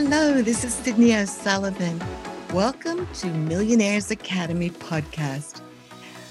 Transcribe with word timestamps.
Hello, 0.00 0.42
this 0.42 0.62
is 0.62 0.72
Cydney 0.72 1.12
O'Sullivan. 1.16 2.00
Welcome 2.54 3.08
to 3.14 3.26
Millionaires 3.26 4.12
Academy 4.12 4.70
podcast. 4.70 5.60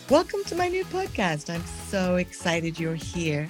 Welcome 0.10 0.46
to 0.46 0.56
my 0.56 0.70
new 0.70 0.86
podcast. 0.86 1.54
I'm 1.54 1.66
so 1.90 2.16
excited 2.16 2.80
you're 2.80 2.96
here. 2.96 3.46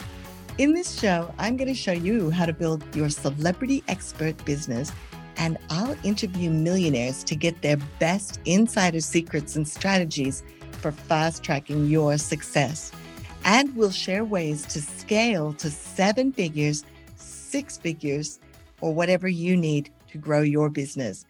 In 0.57 0.73
this 0.73 0.99
show, 0.99 1.31
I'm 1.37 1.55
going 1.55 1.67
to 1.67 1.75
show 1.75 1.91
you 1.91 2.31
how 2.31 2.47
to 2.47 2.51
build 2.51 2.83
your 2.95 3.09
celebrity 3.09 3.83
expert 3.87 4.43
business, 4.43 4.91
and 5.35 5.59
I'll 5.69 5.95
interview 6.03 6.49
millionaires 6.49 7.23
to 7.25 7.35
get 7.35 7.61
their 7.61 7.77
best 7.99 8.39
insider 8.45 9.01
secrets 9.01 9.55
and 9.55 9.67
strategies 9.67 10.41
for 10.81 10.91
fast 10.91 11.43
tracking 11.43 11.85
your 11.85 12.17
success. 12.17 12.91
And 13.45 13.75
we'll 13.75 13.91
share 13.91 14.25
ways 14.25 14.65
to 14.65 14.81
scale 14.81 15.53
to 15.53 15.69
seven 15.69 16.31
figures, 16.31 16.85
six 17.17 17.77
figures, 17.77 18.39
or 18.81 18.95
whatever 18.95 19.27
you 19.27 19.55
need 19.55 19.91
to 20.09 20.17
grow 20.17 20.41
your 20.41 20.69
business. 20.69 21.25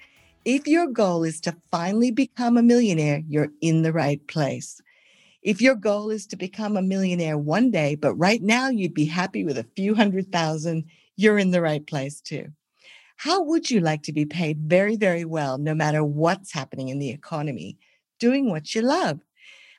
If 0.46 0.68
your 0.68 0.88
goal 0.88 1.24
is 1.24 1.42
to 1.42 1.56
finally 1.72 2.12
become 2.12 2.58
a 2.58 2.64
millionaire, 2.64 3.22
you're 3.28 3.50
in 3.62 3.82
the 3.82 3.92
right 3.92 4.26
place. 4.28 4.82
If 5.42 5.62
your 5.62 5.76
goal 5.76 6.10
is 6.10 6.26
to 6.28 6.36
become 6.36 6.78
a 6.78 6.82
millionaire 6.82 7.38
one 7.38 7.72
day, 7.72 7.96
but 7.96 8.16
right 8.16 8.42
now 8.42 8.70
you'd 8.70 8.94
be 8.94 9.06
happy 9.06 9.44
with 9.44 9.58
a 9.58 9.68
few 9.76 9.96
hundred 9.96 10.32
thousand, 10.32 10.86
you're 11.16 11.40
in 11.40 11.52
the 11.52 11.62
right 11.62 11.86
place 11.86 12.22
too. 12.22 12.48
How 13.18 13.42
would 13.44 13.72
you 13.72 13.80
like 13.80 14.04
to 14.04 14.14
be 14.14 14.26
paid 14.26 14.60
very, 14.60 14.96
very 14.96 15.26
well, 15.26 15.58
no 15.58 15.74
matter 15.74 16.04
what's 16.04 16.54
happening 16.54 16.90
in 16.90 17.00
the 17.00 17.10
economy, 17.10 17.78
doing 18.20 18.50
what 18.50 18.76
you 18.76 18.82
love? 18.82 19.20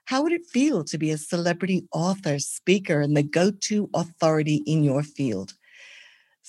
How 0.07 0.23
would 0.23 0.33
it 0.33 0.47
feel 0.47 0.85
to 0.85 0.99
be 0.99 1.11
a 1.11 1.19
celebrity 1.19 1.87
author, 1.93 2.39
speaker, 2.39 3.01
and 3.01 3.17
the 3.17 3.23
go 3.23 3.51
to 3.51 3.91
authority 3.95 4.63
in 4.67 4.83
your 4.83 5.03
field? 5.03 5.55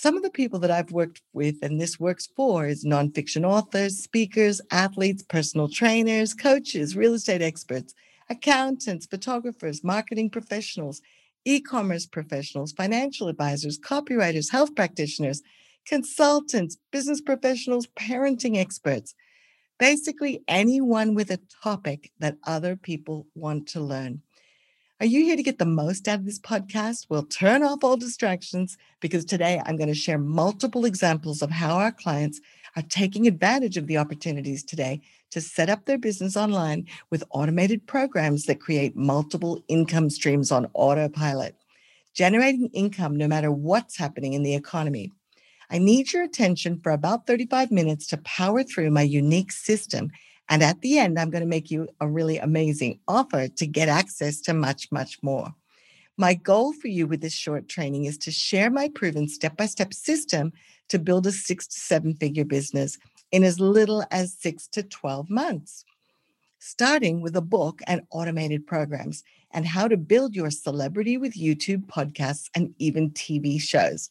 Some 0.02 0.16
of 0.16 0.24
the 0.24 0.30
people 0.30 0.60
that 0.60 0.72
I've 0.72 0.94
worked 0.94 1.22
with 1.34 1.58
and 1.62 1.82
this 1.82 2.00
works 2.00 2.26
for 2.26 2.66
is 2.66 2.86
nonfiction 2.86 3.44
authors, 3.44 3.98
speakers, 3.98 4.62
athletes, 4.72 5.24
personal 5.24 5.68
trainers, 5.68 6.34
coaches, 6.34 6.96
real 6.96 7.16
estate 7.16 7.42
experts, 7.42 7.94
accountants, 8.30 9.08
photographers, 9.08 9.84
marketing 9.84 10.30
professionals, 10.30 11.02
e 11.44 11.60
commerce 11.60 12.06
professionals, 12.06 12.72
financial 12.72 13.28
advisors, 13.28 13.78
copywriters, 13.78 14.54
health 14.54 14.74
practitioners, 14.74 15.42
consultants, 15.86 16.78
business 16.94 17.20
professionals, 17.20 17.86
parenting 17.88 18.56
experts. 18.56 19.14
Basically, 19.80 20.42
anyone 20.48 21.14
with 21.14 21.30
a 21.30 21.42
topic 21.62 22.14
that 22.20 22.38
other 22.48 22.78
people 22.78 23.28
want 23.36 23.68
to 23.68 23.82
learn. 23.82 24.22
Are 25.02 25.06
you 25.06 25.24
here 25.24 25.38
to 25.38 25.44
get 25.44 25.60
the 25.60 25.66
most 25.66 26.10
out 26.10 26.20
of 26.20 26.26
this 26.26 26.40
podcast? 26.40 27.06
Well, 27.08 27.24
turn 27.24 27.64
off 27.64 27.86
all 27.86 27.96
distractions 27.96 28.78
because 29.00 29.24
today 29.24 29.62
I'm 29.66 29.78
going 29.78 29.88
to 29.88 29.96
share 29.96 30.18
multiple 30.18 30.84
examples 30.84 31.42
of 31.42 31.50
how 31.50 31.78
our 31.78 31.94
clients 31.94 32.42
are 32.76 32.82
taking 32.82 33.26
advantage 33.26 33.78
of 33.78 33.88
the 33.88 33.98
opportunities 33.98 34.62
today 34.62 35.00
to 35.32 35.40
set 35.40 35.70
up 35.70 35.86
their 35.86 35.98
business 35.98 36.36
online 36.36 36.86
with 37.12 37.24
automated 37.30 37.88
programs 37.88 38.44
that 38.48 38.60
create 38.60 38.98
multiple 38.98 39.64
income 39.70 40.10
streams 40.10 40.52
on 40.52 40.68
autopilot, 40.74 41.56
generating 42.14 42.70
income 42.74 43.16
no 43.16 43.30
matter 43.30 43.54
what's 43.54 43.96
happening 43.96 44.34
in 44.34 44.44
the 44.44 44.54
economy. 44.54 45.14
I 45.70 45.78
need 45.78 46.12
your 46.12 46.24
attention 46.24 46.82
for 46.84 46.92
about 46.92 47.26
35 47.26 47.72
minutes 47.72 48.06
to 48.08 48.18
power 48.18 48.64
through 48.64 48.92
my 48.92 49.04
unique 49.04 49.54
system 49.54 50.12
and 50.50 50.64
at 50.64 50.82
the 50.82 50.98
end, 50.98 51.20
I'm 51.20 51.30
going 51.30 51.44
to 51.44 51.48
make 51.48 51.70
you 51.70 51.88
a 52.02 52.08
really 52.08 52.40
amazing 52.40 53.00
offer 53.08 53.48
to 53.48 53.68
get 53.68 53.88
access 53.88 54.42
to 54.42 54.54
much, 54.54 54.92
much 54.92 55.22
more. 55.22 55.54
My 56.18 56.34
goal 56.34 56.74
for 56.74 56.88
you 56.88 57.06
with 57.06 57.22
this 57.22 57.34
short 57.34 57.70
training 57.70 58.06
is 58.06 58.18
to 58.20 58.32
share 58.32 58.72
my 58.72 58.90
proven 58.90 59.30
step 59.30 59.56
by 59.56 59.68
step 59.68 59.94
system 59.94 60.52
to 60.90 60.98
build 60.98 61.28
a 61.28 61.32
six 61.32 61.68
to 61.68 61.80
seven 61.80 62.16
figure 62.16 62.44
business 62.44 62.98
in 63.32 63.44
as 63.44 63.60
little 63.60 64.04
as 64.10 64.34
six 64.34 64.68
to 64.70 64.82
12 64.82 65.30
months, 65.30 65.86
starting 66.58 67.22
with 67.22 67.36
a 67.36 67.42
book 67.42 67.80
and 67.86 68.02
automated 68.10 68.66
programs 68.66 69.24
and 69.52 69.68
how 69.68 69.88
to 69.88 69.98
build 69.98 70.36
your 70.36 70.50
celebrity 70.50 71.16
with 71.16 71.36
YouTube 71.36 71.86
podcasts 71.86 72.50
and 72.56 72.74
even 72.80 73.12
TV 73.12 73.62
shows. 73.62 74.10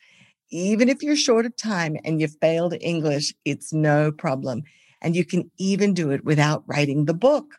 Even 0.50 0.88
if 0.88 1.02
you're 1.02 1.16
short 1.16 1.44
of 1.44 1.54
time 1.56 1.96
and 2.04 2.20
you 2.20 2.28
failed 2.28 2.74
English, 2.80 3.34
it's 3.44 3.72
no 3.72 4.12
problem 4.12 4.62
and 5.00 5.14
you 5.16 5.24
can 5.24 5.50
even 5.58 5.94
do 5.94 6.10
it 6.10 6.24
without 6.24 6.64
writing 6.66 7.04
the 7.04 7.14
book. 7.14 7.56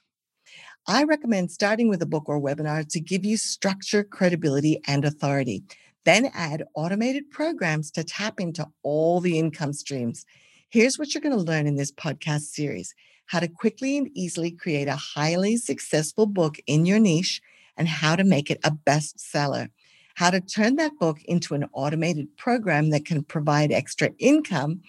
I 0.87 1.03
recommend 1.03 1.51
starting 1.51 1.89
with 1.89 2.01
a 2.01 2.07
book 2.07 2.23
or 2.27 2.41
webinar 2.41 2.87
to 2.89 2.99
give 2.99 3.23
you 3.23 3.37
structure, 3.37 4.03
credibility, 4.03 4.81
and 4.87 5.05
authority. 5.05 5.63
Then 6.05 6.31
add 6.33 6.63
automated 6.73 7.29
programs 7.29 7.91
to 7.91 8.03
tap 8.03 8.39
into 8.39 8.67
all 8.81 9.19
the 9.19 9.37
income 9.37 9.73
streams. 9.73 10.25
Here's 10.69 10.97
what 10.97 11.13
you're 11.13 11.21
going 11.21 11.37
to 11.37 11.43
learn 11.43 11.67
in 11.67 11.75
this 11.75 11.91
podcast 11.91 12.41
series 12.41 12.93
how 13.27 13.39
to 13.39 13.47
quickly 13.47 13.95
and 13.95 14.09
easily 14.15 14.49
create 14.49 14.87
a 14.87 14.95
highly 14.95 15.55
successful 15.55 16.25
book 16.25 16.57
in 16.65 16.87
your 16.87 16.97
niche 16.97 17.41
and 17.77 17.87
how 17.87 18.15
to 18.15 18.23
make 18.23 18.49
it 18.49 18.59
a 18.63 18.71
bestseller. 18.71 19.69
How 20.15 20.31
to 20.31 20.41
turn 20.41 20.77
that 20.77 20.97
book 20.99 21.19
into 21.25 21.53
an 21.53 21.65
automated 21.71 22.35
program 22.37 22.89
that 22.89 23.05
can 23.05 23.23
provide 23.23 23.71
extra 23.71 24.09
income 24.17 24.81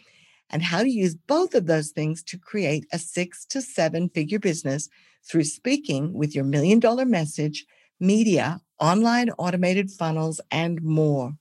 and 0.50 0.62
how 0.62 0.82
to 0.82 0.90
use 0.90 1.14
both 1.14 1.54
of 1.54 1.66
those 1.66 1.90
things 1.90 2.22
to 2.24 2.38
create 2.38 2.86
a 2.92 2.98
six 2.98 3.44
to 3.46 3.62
seven 3.62 4.08
figure 4.08 4.38
business 4.38 4.88
through 5.28 5.44
speaking 5.44 6.12
with 6.12 6.34
your 6.34 6.44
million 6.44 6.80
dollar 6.80 7.04
message, 7.04 7.66
media, 7.98 8.60
online 8.78 9.30
automated 9.38 9.90
funnels, 9.90 10.40
and 10.50 10.82
more. 10.82 11.34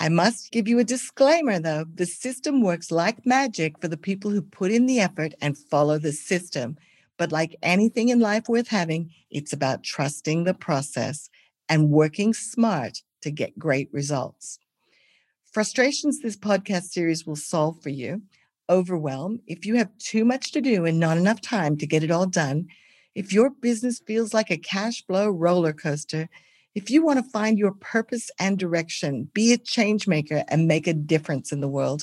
I 0.00 0.08
must 0.08 0.50
give 0.50 0.66
you 0.66 0.78
a 0.80 0.84
disclaimer 0.84 1.58
though 1.60 1.84
the 1.94 2.06
system 2.06 2.60
works 2.62 2.90
like 2.90 3.24
magic 3.24 3.80
for 3.80 3.88
the 3.88 3.96
people 3.96 4.30
who 4.30 4.42
put 4.42 4.72
in 4.72 4.86
the 4.86 5.00
effort 5.00 5.34
and 5.40 5.56
follow 5.56 5.98
the 5.98 6.12
system. 6.12 6.76
But 7.16 7.30
like 7.30 7.56
anything 7.62 8.08
in 8.08 8.18
life 8.18 8.48
worth 8.48 8.68
having, 8.68 9.10
it's 9.30 9.52
about 9.52 9.84
trusting 9.84 10.44
the 10.44 10.54
process 10.54 11.30
and 11.68 11.90
working 11.90 12.34
smart 12.34 13.02
to 13.22 13.30
get 13.30 13.58
great 13.58 13.88
results. 13.92 14.58
Frustrations 15.54 16.18
this 16.18 16.36
podcast 16.36 16.86
series 16.86 17.24
will 17.24 17.36
solve 17.36 17.80
for 17.80 17.90
you 17.90 18.22
overwhelm, 18.68 19.38
if 19.46 19.64
you 19.64 19.76
have 19.76 19.96
too 19.98 20.24
much 20.24 20.50
to 20.50 20.60
do 20.60 20.84
and 20.84 20.98
not 20.98 21.16
enough 21.16 21.40
time 21.40 21.76
to 21.76 21.86
get 21.86 22.02
it 22.02 22.10
all 22.10 22.26
done, 22.26 22.66
if 23.14 23.32
your 23.32 23.50
business 23.50 24.02
feels 24.04 24.34
like 24.34 24.50
a 24.50 24.56
cash 24.56 25.06
flow 25.06 25.28
roller 25.28 25.72
coaster, 25.72 26.28
if 26.74 26.90
you 26.90 27.04
want 27.04 27.24
to 27.24 27.30
find 27.30 27.56
your 27.56 27.70
purpose 27.70 28.32
and 28.40 28.58
direction, 28.58 29.30
be 29.32 29.52
a 29.52 29.56
change 29.56 30.08
maker 30.08 30.42
and 30.48 30.66
make 30.66 30.88
a 30.88 30.92
difference 30.92 31.52
in 31.52 31.60
the 31.60 31.68
world, 31.68 32.02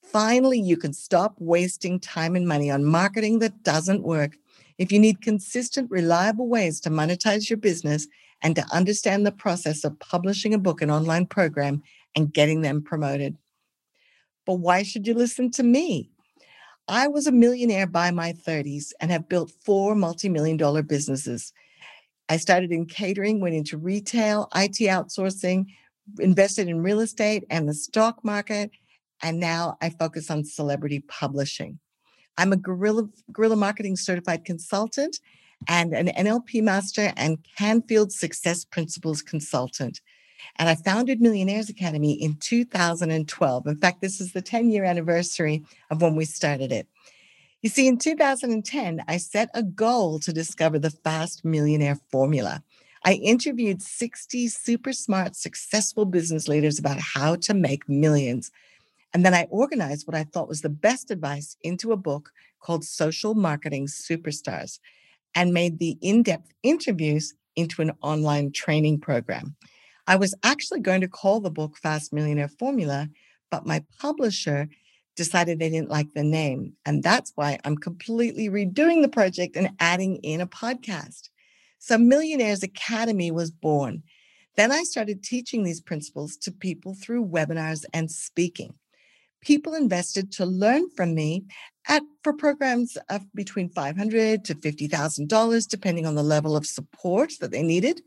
finally 0.00 0.60
you 0.60 0.76
can 0.76 0.92
stop 0.92 1.34
wasting 1.40 1.98
time 1.98 2.36
and 2.36 2.46
money 2.46 2.70
on 2.70 2.84
marketing 2.84 3.40
that 3.40 3.64
doesn't 3.64 4.04
work. 4.04 4.36
If 4.78 4.92
you 4.92 5.00
need 5.00 5.22
consistent, 5.22 5.90
reliable 5.90 6.46
ways 6.46 6.78
to 6.82 6.90
monetize 6.90 7.50
your 7.50 7.56
business 7.56 8.06
and 8.42 8.54
to 8.54 8.64
understand 8.72 9.26
the 9.26 9.32
process 9.32 9.82
of 9.82 9.98
publishing 9.98 10.54
a 10.54 10.58
book 10.58 10.82
and 10.82 10.90
online 10.90 11.26
program 11.26 11.82
and 12.16 12.32
getting 12.32 12.62
them 12.62 12.82
promoted. 12.82 13.36
But 14.46 14.54
why 14.54 14.82
should 14.82 15.06
you 15.06 15.14
listen 15.14 15.50
to 15.52 15.62
me? 15.62 16.10
I 16.88 17.08
was 17.08 17.26
a 17.26 17.32
millionaire 17.32 17.86
by 17.86 18.10
my 18.10 18.32
30s 18.32 18.92
and 19.00 19.10
have 19.10 19.28
built 19.28 19.52
four 19.64 19.94
multi 19.94 20.28
million 20.28 20.56
dollar 20.56 20.82
businesses. 20.82 21.52
I 22.28 22.38
started 22.38 22.72
in 22.72 22.86
catering, 22.86 23.40
went 23.40 23.54
into 23.54 23.76
retail, 23.76 24.48
IT 24.54 24.78
outsourcing, 24.78 25.66
invested 26.18 26.68
in 26.68 26.82
real 26.82 27.00
estate 27.00 27.44
and 27.50 27.68
the 27.68 27.74
stock 27.74 28.24
market, 28.24 28.70
and 29.22 29.38
now 29.38 29.76
I 29.80 29.90
focus 29.90 30.30
on 30.30 30.44
celebrity 30.44 31.00
publishing. 31.00 31.78
I'm 32.38 32.52
a 32.52 32.56
guerrilla, 32.56 33.08
guerrilla 33.32 33.56
marketing 33.56 33.96
certified 33.96 34.44
consultant 34.44 35.18
and 35.68 35.94
an 35.94 36.08
NLP 36.08 36.62
master 36.62 37.12
and 37.16 37.38
Canfield 37.56 38.12
Success 38.12 38.64
Principles 38.64 39.22
consultant. 39.22 40.00
And 40.56 40.68
I 40.68 40.74
founded 40.74 41.20
Millionaires 41.20 41.68
Academy 41.68 42.12
in 42.12 42.36
2012. 42.36 43.66
In 43.66 43.76
fact, 43.76 44.00
this 44.00 44.20
is 44.20 44.32
the 44.32 44.42
10 44.42 44.70
year 44.70 44.84
anniversary 44.84 45.64
of 45.90 46.02
when 46.02 46.16
we 46.16 46.24
started 46.24 46.72
it. 46.72 46.86
You 47.62 47.70
see, 47.70 47.88
in 47.88 47.98
2010, 47.98 49.02
I 49.08 49.16
set 49.16 49.50
a 49.54 49.62
goal 49.62 50.18
to 50.20 50.32
discover 50.32 50.78
the 50.78 50.90
fast 50.90 51.44
millionaire 51.44 51.98
formula. 52.10 52.62
I 53.04 53.14
interviewed 53.14 53.82
60 53.82 54.48
super 54.48 54.92
smart, 54.92 55.36
successful 55.36 56.04
business 56.04 56.48
leaders 56.48 56.78
about 56.78 56.98
how 56.98 57.36
to 57.36 57.54
make 57.54 57.88
millions. 57.88 58.50
And 59.14 59.24
then 59.24 59.32
I 59.32 59.46
organized 59.50 60.06
what 60.06 60.16
I 60.16 60.24
thought 60.24 60.48
was 60.48 60.60
the 60.60 60.68
best 60.68 61.10
advice 61.10 61.56
into 61.62 61.92
a 61.92 61.96
book 61.96 62.30
called 62.60 62.84
Social 62.84 63.34
Marketing 63.34 63.86
Superstars 63.86 64.78
and 65.34 65.54
made 65.54 65.78
the 65.78 65.96
in 66.00 66.22
depth 66.22 66.52
interviews 66.62 67.34
into 67.54 67.80
an 67.80 67.92
online 68.02 68.52
training 68.52 69.00
program. 69.00 69.56
I 70.06 70.16
was 70.16 70.34
actually 70.42 70.80
going 70.80 71.00
to 71.00 71.08
call 71.08 71.40
the 71.40 71.50
book 71.50 71.76
Fast 71.76 72.12
Millionaire 72.12 72.48
Formula, 72.48 73.08
but 73.50 73.66
my 73.66 73.84
publisher 73.98 74.68
decided 75.16 75.58
they 75.58 75.70
didn't 75.70 75.90
like 75.90 76.12
the 76.14 76.22
name. 76.22 76.74
And 76.84 77.02
that's 77.02 77.32
why 77.34 77.58
I'm 77.64 77.76
completely 77.76 78.48
redoing 78.48 79.02
the 79.02 79.08
project 79.08 79.56
and 79.56 79.70
adding 79.80 80.16
in 80.16 80.40
a 80.40 80.46
podcast. 80.46 81.30
So, 81.78 81.98
Millionaires 81.98 82.62
Academy 82.62 83.30
was 83.30 83.50
born. 83.50 84.02
Then 84.56 84.72
I 84.72 84.84
started 84.84 85.22
teaching 85.22 85.64
these 85.64 85.80
principles 85.80 86.36
to 86.38 86.52
people 86.52 86.94
through 86.94 87.26
webinars 87.26 87.84
and 87.92 88.10
speaking. 88.10 88.74
People 89.42 89.74
invested 89.74 90.32
to 90.32 90.46
learn 90.46 90.88
from 90.90 91.14
me 91.14 91.44
at 91.88 92.02
for 92.24 92.32
programs 92.32 92.96
of 93.10 93.22
between 93.34 93.68
500 93.68 94.44
to 94.44 94.54
$50,000 94.54 95.68
depending 95.68 96.06
on 96.06 96.14
the 96.14 96.22
level 96.22 96.56
of 96.56 96.66
support 96.66 97.32
that 97.40 97.50
they 97.50 97.62
needed. 97.62 98.00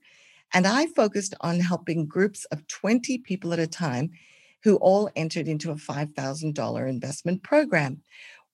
And 0.54 0.66
I 0.66 0.88
focused 0.88 1.36
on 1.42 1.60
helping 1.60 2.08
groups 2.08 2.46
of 2.46 2.68
20 2.68 3.20
people 3.20 3.54
at 3.54 3.60
a 3.60 3.68
time 3.68 4.12
who 4.64 4.78
all 4.78 5.10
entered 5.16 5.48
into 5.48 5.72
a 5.72 5.76
$5,000 5.76 6.90
investment 6.90 7.44
program. 7.44 8.02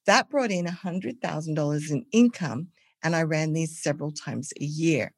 That 0.06 0.30
brought 0.30 0.52
in 0.52 0.66
$100,000 0.66 1.92
in 1.92 2.06
income, 2.12 2.68
and 3.04 3.16
I 3.16 3.24
ran 3.24 3.54
these 3.54 3.82
several 3.82 4.12
times 4.12 4.52
a 4.60 4.66
year. 4.66 5.14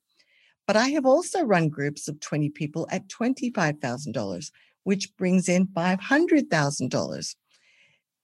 But 0.65 0.77
I 0.77 0.89
have 0.89 1.05
also 1.05 1.43
run 1.43 1.69
groups 1.69 2.07
of 2.07 2.19
20 2.19 2.49
people 2.49 2.87
at 2.91 3.07
$25,000, 3.07 4.51
which 4.83 5.15
brings 5.17 5.49
in 5.49 5.67
$500,000. 5.67 7.35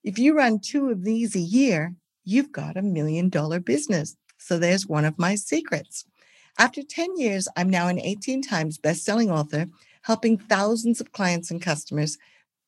If 0.04 0.18
you 0.18 0.36
run 0.36 0.60
two 0.60 0.90
of 0.90 1.04
these 1.04 1.34
a 1.34 1.40
year, 1.40 1.94
you've 2.24 2.52
got 2.52 2.76
a 2.76 2.82
million 2.82 3.30
dollar 3.30 3.60
business. 3.60 4.16
So 4.38 4.58
there's 4.58 4.86
one 4.86 5.06
of 5.06 5.18
my 5.18 5.34
secrets. 5.34 6.04
After 6.58 6.82
10 6.82 7.16
years, 7.16 7.48
I'm 7.56 7.68
now 7.68 7.88
an 7.88 7.98
18 7.98 8.42
times 8.42 8.78
best-selling 8.78 9.30
author, 9.30 9.66
helping 10.02 10.38
thousands 10.38 11.00
of 11.00 11.10
clients 11.10 11.50
and 11.50 11.60
customers 11.60 12.16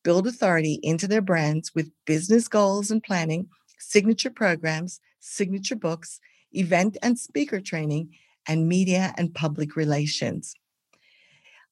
build 0.03 0.27
authority 0.27 0.79
into 0.83 1.07
their 1.07 1.21
brands 1.21 1.73
with 1.73 1.91
business 2.05 2.49
goals 2.49 2.91
and 2.91 3.01
planning, 3.01 3.47
signature 3.79 4.29
programs, 4.29 4.99
signature 5.21 5.75
books, 5.75 6.19
event 6.51 6.97
and 7.01 7.17
speaker 7.17 7.61
training, 7.61 8.09
and 8.47 8.67
media 8.67 9.13
and 9.17 9.33
public 9.33 9.75
relations. 9.75 10.53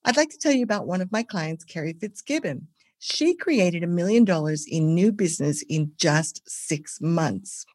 I'd 0.06 0.18
like 0.18 0.30
to 0.30 0.38
tell 0.38 0.52
you 0.54 0.64
about 0.64 0.88
one 0.88 1.02
of 1.02 1.12
my 1.12 1.24
clients, 1.24 1.64
Carrie 1.66 1.98
Fitzgibbon. 2.00 2.68
She 3.00 3.36
created 3.36 3.84
a 3.84 3.88
million 3.88 4.24
dollars 4.24 4.66
in 4.68 4.96
new 4.96 5.12
business 5.12 5.64
in 5.68 5.92
just 5.98 6.42
six 6.48 7.00
months. 7.02 7.66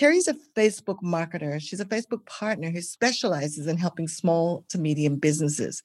Carrie's 0.00 0.28
a 0.28 0.34
Facebook 0.56 1.02
marketer. 1.02 1.60
She's 1.60 1.78
a 1.78 1.84
Facebook 1.84 2.24
partner 2.24 2.70
who 2.70 2.80
specializes 2.80 3.66
in 3.66 3.76
helping 3.76 4.08
small 4.08 4.64
to 4.70 4.78
medium 4.78 5.16
businesses. 5.16 5.82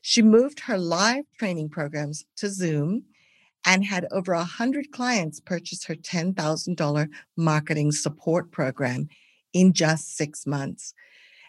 She 0.00 0.22
moved 0.22 0.60
her 0.60 0.78
live 0.78 1.26
training 1.38 1.68
programs 1.68 2.24
to 2.38 2.48
Zoom 2.48 3.02
and 3.66 3.84
had 3.84 4.06
over 4.12 4.34
100 4.34 4.92
clients 4.92 5.40
purchase 5.40 5.84
her 5.84 5.94
$10,000 5.94 7.08
marketing 7.36 7.92
support 7.92 8.50
program 8.50 9.08
in 9.52 9.74
just 9.74 10.16
six 10.16 10.46
months. 10.46 10.94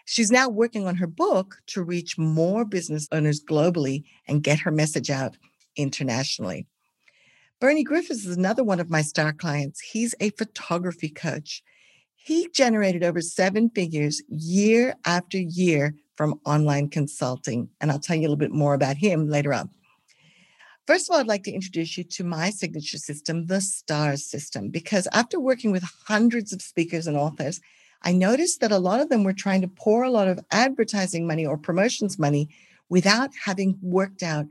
She's 0.04 0.30
now 0.30 0.50
working 0.50 0.86
on 0.86 0.96
her 0.96 1.06
book 1.06 1.62
to 1.68 1.82
reach 1.82 2.18
more 2.18 2.66
business 2.66 3.08
owners 3.10 3.42
globally 3.42 4.04
and 4.28 4.42
get 4.42 4.58
her 4.58 4.70
message 4.70 5.08
out 5.08 5.38
internationally. 5.76 6.66
Bernie 7.58 7.84
Griffiths 7.84 8.26
is 8.26 8.36
another 8.36 8.64
one 8.64 8.80
of 8.80 8.90
my 8.90 9.00
star 9.00 9.32
clients. 9.32 9.80
He's 9.80 10.14
a 10.20 10.28
photography 10.28 11.08
coach. 11.08 11.62
He 12.24 12.48
generated 12.54 13.02
over 13.02 13.20
seven 13.20 13.70
figures 13.70 14.22
year 14.28 14.94
after 15.04 15.38
year 15.38 15.94
from 16.16 16.40
online 16.44 16.88
consulting. 16.88 17.68
And 17.80 17.90
I'll 17.90 17.98
tell 17.98 18.14
you 18.14 18.22
a 18.22 18.28
little 18.28 18.36
bit 18.36 18.52
more 18.52 18.74
about 18.74 18.96
him 18.96 19.28
later 19.28 19.52
on. 19.52 19.70
First 20.86 21.08
of 21.08 21.14
all, 21.14 21.20
I'd 21.20 21.26
like 21.26 21.44
to 21.44 21.52
introduce 21.52 21.96
you 21.96 22.04
to 22.04 22.24
my 22.24 22.50
signature 22.50 22.98
system, 22.98 23.46
the 23.46 23.60
STARS 23.60 24.24
system, 24.24 24.68
because 24.68 25.08
after 25.12 25.40
working 25.40 25.72
with 25.72 25.84
hundreds 26.06 26.52
of 26.52 26.62
speakers 26.62 27.06
and 27.06 27.16
authors, 27.16 27.60
I 28.02 28.12
noticed 28.12 28.60
that 28.60 28.72
a 28.72 28.78
lot 28.78 29.00
of 29.00 29.08
them 29.08 29.22
were 29.22 29.32
trying 29.32 29.60
to 29.62 29.68
pour 29.68 30.02
a 30.02 30.10
lot 30.10 30.28
of 30.28 30.40
advertising 30.50 31.26
money 31.26 31.46
or 31.46 31.56
promotions 31.56 32.18
money 32.18 32.48
without 32.88 33.30
having 33.44 33.78
worked 33.80 34.22
out 34.22 34.46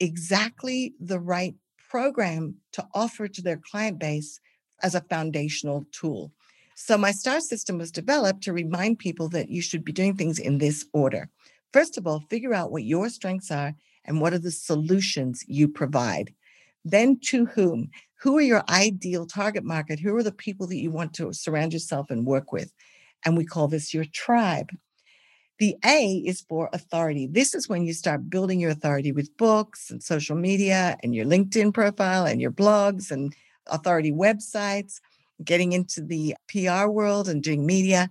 exactly 0.00 0.94
the 1.00 1.20
right 1.20 1.54
program 1.88 2.56
to 2.72 2.86
offer 2.94 3.28
to 3.28 3.42
their 3.42 3.56
client 3.56 3.98
base 3.98 4.40
as 4.82 4.94
a 4.94 5.00
foundational 5.02 5.86
tool. 5.92 6.32
So, 6.78 6.98
my 6.98 7.10
STAR 7.10 7.40
system 7.40 7.78
was 7.78 7.90
developed 7.90 8.42
to 8.42 8.52
remind 8.52 8.98
people 8.98 9.30
that 9.30 9.48
you 9.48 9.62
should 9.62 9.82
be 9.82 9.92
doing 9.92 10.14
things 10.14 10.38
in 10.38 10.58
this 10.58 10.84
order. 10.92 11.30
First 11.72 11.96
of 11.96 12.06
all, 12.06 12.20
figure 12.28 12.52
out 12.52 12.70
what 12.70 12.84
your 12.84 13.08
strengths 13.08 13.50
are 13.50 13.72
and 14.04 14.20
what 14.20 14.34
are 14.34 14.38
the 14.38 14.50
solutions 14.50 15.42
you 15.48 15.68
provide. 15.68 16.34
Then, 16.84 17.18
to 17.28 17.46
whom? 17.46 17.88
Who 18.20 18.36
are 18.36 18.42
your 18.42 18.62
ideal 18.68 19.24
target 19.24 19.64
market? 19.64 19.98
Who 19.98 20.14
are 20.16 20.22
the 20.22 20.32
people 20.32 20.66
that 20.66 20.76
you 20.76 20.90
want 20.90 21.14
to 21.14 21.32
surround 21.32 21.72
yourself 21.72 22.10
and 22.10 22.26
work 22.26 22.52
with? 22.52 22.70
And 23.24 23.38
we 23.38 23.46
call 23.46 23.68
this 23.68 23.94
your 23.94 24.04
tribe. 24.04 24.68
The 25.58 25.76
A 25.82 26.22
is 26.26 26.42
for 26.42 26.68
authority. 26.74 27.26
This 27.26 27.54
is 27.54 27.70
when 27.70 27.86
you 27.86 27.94
start 27.94 28.28
building 28.28 28.60
your 28.60 28.70
authority 28.70 29.12
with 29.12 29.34
books 29.38 29.90
and 29.90 30.02
social 30.02 30.36
media 30.36 30.98
and 31.02 31.14
your 31.14 31.24
LinkedIn 31.24 31.72
profile 31.72 32.26
and 32.26 32.38
your 32.38 32.52
blogs 32.52 33.10
and 33.10 33.34
authority 33.66 34.12
websites, 34.12 35.00
getting 35.44 35.72
into 35.72 36.02
the 36.02 36.34
PR 36.48 36.86
world 36.86 37.28
and 37.28 37.42
doing 37.42 37.66
media. 37.66 38.10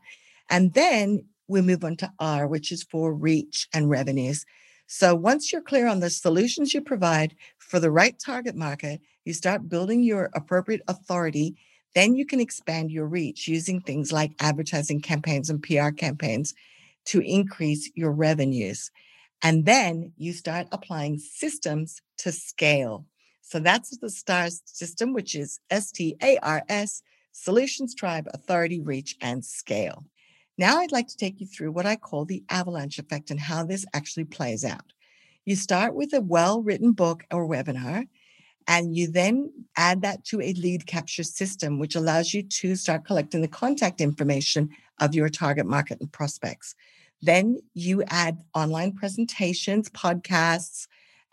And 0.50 0.74
then 0.74 1.26
we 1.48 1.62
move 1.62 1.84
on 1.84 1.96
to 1.98 2.12
R, 2.20 2.48
which 2.48 2.72
is 2.72 2.84
for 2.84 3.14
reach 3.14 3.68
and 3.74 3.90
revenues. 3.90 4.46
So 4.88 5.16
once 5.16 5.52
you're 5.52 5.62
clear 5.62 5.88
on 5.88 6.00
the 6.00 6.10
solutions 6.10 6.74
you 6.74 6.82
provide 6.82 7.36
for 7.58 7.80
the 7.80 7.92
right 7.92 8.18
target 8.20 8.56
market, 8.56 9.02
you 9.24 9.34
start 9.34 9.70
building 9.70 10.04
your 10.04 10.30
appropriate 10.36 10.82
authority. 10.88 11.56
Then 11.96 12.16
you 12.16 12.26
can 12.26 12.40
expand 12.40 12.92
your 12.92 13.08
reach 13.08 13.48
using 13.48 13.82
things 13.82 14.12
like 14.12 14.34
advertising 14.40 15.02
campaigns 15.02 15.50
and 15.50 15.62
PR 15.64 15.90
campaigns 15.90 16.54
to 17.06 17.22
increase 17.22 17.90
your 17.96 18.12
revenues. 18.12 18.92
And 19.42 19.66
then 19.66 20.12
you 20.18 20.34
start 20.34 20.68
applying 20.72 21.18
systems 21.18 22.02
to 22.20 22.32
scale. 22.32 23.06
So 23.42 23.60
that's 23.60 23.98
the 23.98 24.10
STARS 24.10 24.62
system, 24.66 25.14
which 25.14 25.36
is 25.36 25.60
S 25.70 25.92
T 25.92 26.16
A 26.22 26.38
R 26.40 26.64
S 26.68 27.02
Solutions, 27.36 27.94
Tribe, 27.94 28.30
Authority, 28.34 28.80
Reach, 28.80 29.18
and 29.20 29.44
Scale. 29.44 30.06
Now 30.58 30.80
I'd 30.80 30.94
like 30.94 31.10
to 31.10 31.18
take 31.18 31.42
you 31.42 31.46
through 31.46 31.74
what 31.74 31.86
I 31.86 31.98
call 31.98 32.24
the 32.24 32.44
avalanche 32.50 32.98
effect 32.98 33.30
and 33.30 33.40
how 33.40 33.66
this 33.66 33.86
actually 33.94 34.24
plays 34.24 34.64
out. 34.64 34.94
You 35.44 35.58
start 35.58 35.94
with 35.96 36.14
a 36.14 36.22
well 36.22 36.64
written 36.64 36.94
book 36.94 37.26
or 37.30 37.46
webinar, 37.48 38.08
and 38.68 38.96
you 38.96 39.12
then 39.12 39.52
add 39.76 40.02
that 40.04 40.24
to 40.26 40.40
a 40.40 40.54
lead 40.54 40.88
capture 40.88 41.24
system, 41.24 41.78
which 41.78 41.96
allows 41.96 42.34
you 42.34 42.42
to 42.42 42.76
start 42.78 43.06
collecting 43.06 43.42
the 43.42 43.50
contact 43.50 44.00
information 44.00 44.70
of 45.02 45.14
your 45.14 45.28
target 45.28 45.66
market 45.66 46.00
and 46.00 46.12
prospects. 46.14 46.74
Then 47.22 47.60
you 47.74 48.02
add 48.08 48.38
online 48.54 48.94
presentations, 48.94 49.90
podcasts, 49.90 50.88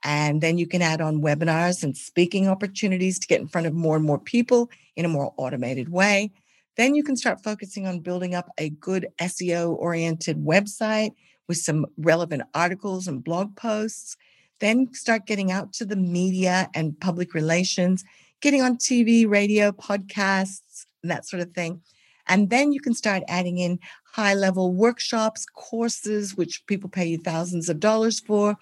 and 0.05 0.41
then 0.41 0.59
you 0.59 0.67
can 0.67 0.83
add 0.83 1.01
on 1.01 1.23
webinars 1.23 1.83
and 1.83 1.97
speaking 1.97 2.49
opportunities 2.49 3.19
to 3.19 3.27
get 3.27 3.41
in 3.41 3.49
front 3.49 3.67
of 3.67 3.73
more 3.73 3.97
and 3.97 4.05
more 4.05 4.19
people 4.19 4.71
in 4.97 5.05
a 5.05 5.09
more 5.09 5.33
automated 5.37 5.89
way. 5.89 6.33
Then 6.77 6.95
you 6.95 7.05
can 7.05 7.17
start 7.17 7.43
focusing 7.43 7.87
on 7.87 8.01
building 8.01 8.35
up 8.35 8.49
a 8.59 8.71
good 8.71 9.09
SEO 9.21 9.77
oriented 9.77 10.39
website 10.39 11.13
with 11.47 11.59
some 11.59 11.87
relevant 11.99 12.43
articles 12.55 13.07
and 13.07 13.23
blog 13.23 13.55
posts. 13.57 14.17
Then 14.61 14.93
start 14.93 15.27
getting 15.27 15.53
out 15.53 15.73
to 15.75 15.85
the 15.85 15.97
media 15.97 16.71
and 16.75 16.99
public 16.99 17.35
relations, 17.35 18.05
getting 18.41 18.63
on 18.63 18.77
TV, 18.77 19.29
radio, 19.29 19.71
podcasts, 19.73 20.87
and 21.03 21.11
that 21.11 21.27
sort 21.27 21.43
of 21.43 21.53
thing. 21.53 21.83
And 22.29 22.51
then 22.51 22.73
you 22.73 22.81
can 22.81 22.95
start 22.95 23.23
adding 23.29 23.59
in 23.59 23.79
high 24.05 24.35
level 24.35 24.73
workshops, 24.73 25.45
courses, 25.47 26.37
which 26.37 26.65
people 26.67 26.89
pay 26.89 27.07
you 27.07 27.19
thousands 27.19 27.69
of 27.69 27.81
dollars 27.81 28.21
for, 28.21 28.57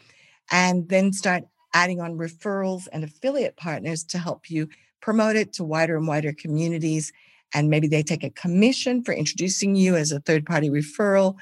and 0.50 0.88
then 0.88 1.12
start 1.12 1.44
adding 1.74 2.00
on 2.00 2.18
referrals 2.18 2.88
and 2.92 3.04
affiliate 3.04 3.56
partners 3.56 4.02
to 4.04 4.18
help 4.18 4.50
you 4.50 4.68
promote 5.00 5.36
it 5.36 5.52
to 5.54 5.64
wider 5.64 5.96
and 5.96 6.06
wider 6.06 6.32
communities. 6.32 7.12
And 7.54 7.70
maybe 7.70 7.88
they 7.88 8.02
take 8.02 8.24
a 8.24 8.30
commission 8.30 9.02
for 9.02 9.12
introducing 9.12 9.76
you 9.76 9.96
as 9.96 10.12
a 10.12 10.20
third 10.20 10.46
party 10.46 10.68
referral. 10.68 11.36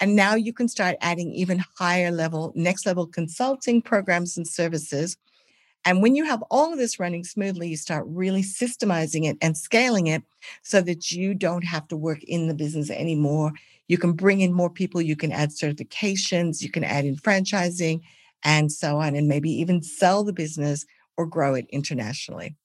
And 0.00 0.14
now 0.14 0.34
you 0.34 0.52
can 0.52 0.68
start 0.68 0.96
adding 1.00 1.32
even 1.32 1.64
higher 1.78 2.10
level, 2.10 2.52
next 2.54 2.86
level 2.86 3.06
consulting 3.06 3.82
programs 3.82 4.36
and 4.36 4.46
services 4.46 5.16
and 5.84 6.02
when 6.02 6.14
you 6.14 6.24
have 6.24 6.42
all 6.50 6.72
of 6.72 6.78
this 6.78 6.98
running 6.98 7.24
smoothly, 7.24 7.68
you 7.68 7.76
start 7.76 8.04
really 8.08 8.42
systemizing 8.42 9.24
it 9.24 9.38
and 9.40 9.56
scaling 9.56 10.06
it 10.06 10.22
so 10.62 10.80
that 10.82 11.12
you 11.12 11.34
don't 11.34 11.64
have 11.64 11.88
to 11.88 11.96
work 11.96 12.22
in 12.24 12.48
the 12.48 12.54
business 12.54 12.90
anymore. 12.90 13.52
You 13.86 13.96
can 13.96 14.12
bring 14.12 14.40
in 14.40 14.52
more 14.52 14.68
people, 14.68 15.00
you 15.00 15.16
can 15.16 15.32
add 15.32 15.50
certifications, 15.50 16.60
you 16.60 16.70
can 16.70 16.84
add 16.84 17.04
in 17.04 17.16
franchising 17.16 18.02
and 18.44 18.70
so 18.70 18.98
on, 18.98 19.14
and 19.14 19.28
maybe 19.28 19.50
even 19.50 19.82
sell 19.82 20.24
the 20.24 20.32
business 20.32 20.86
or 21.16 21.26
grow 21.26 21.54
it 21.54 21.66
internationally. 21.70 22.56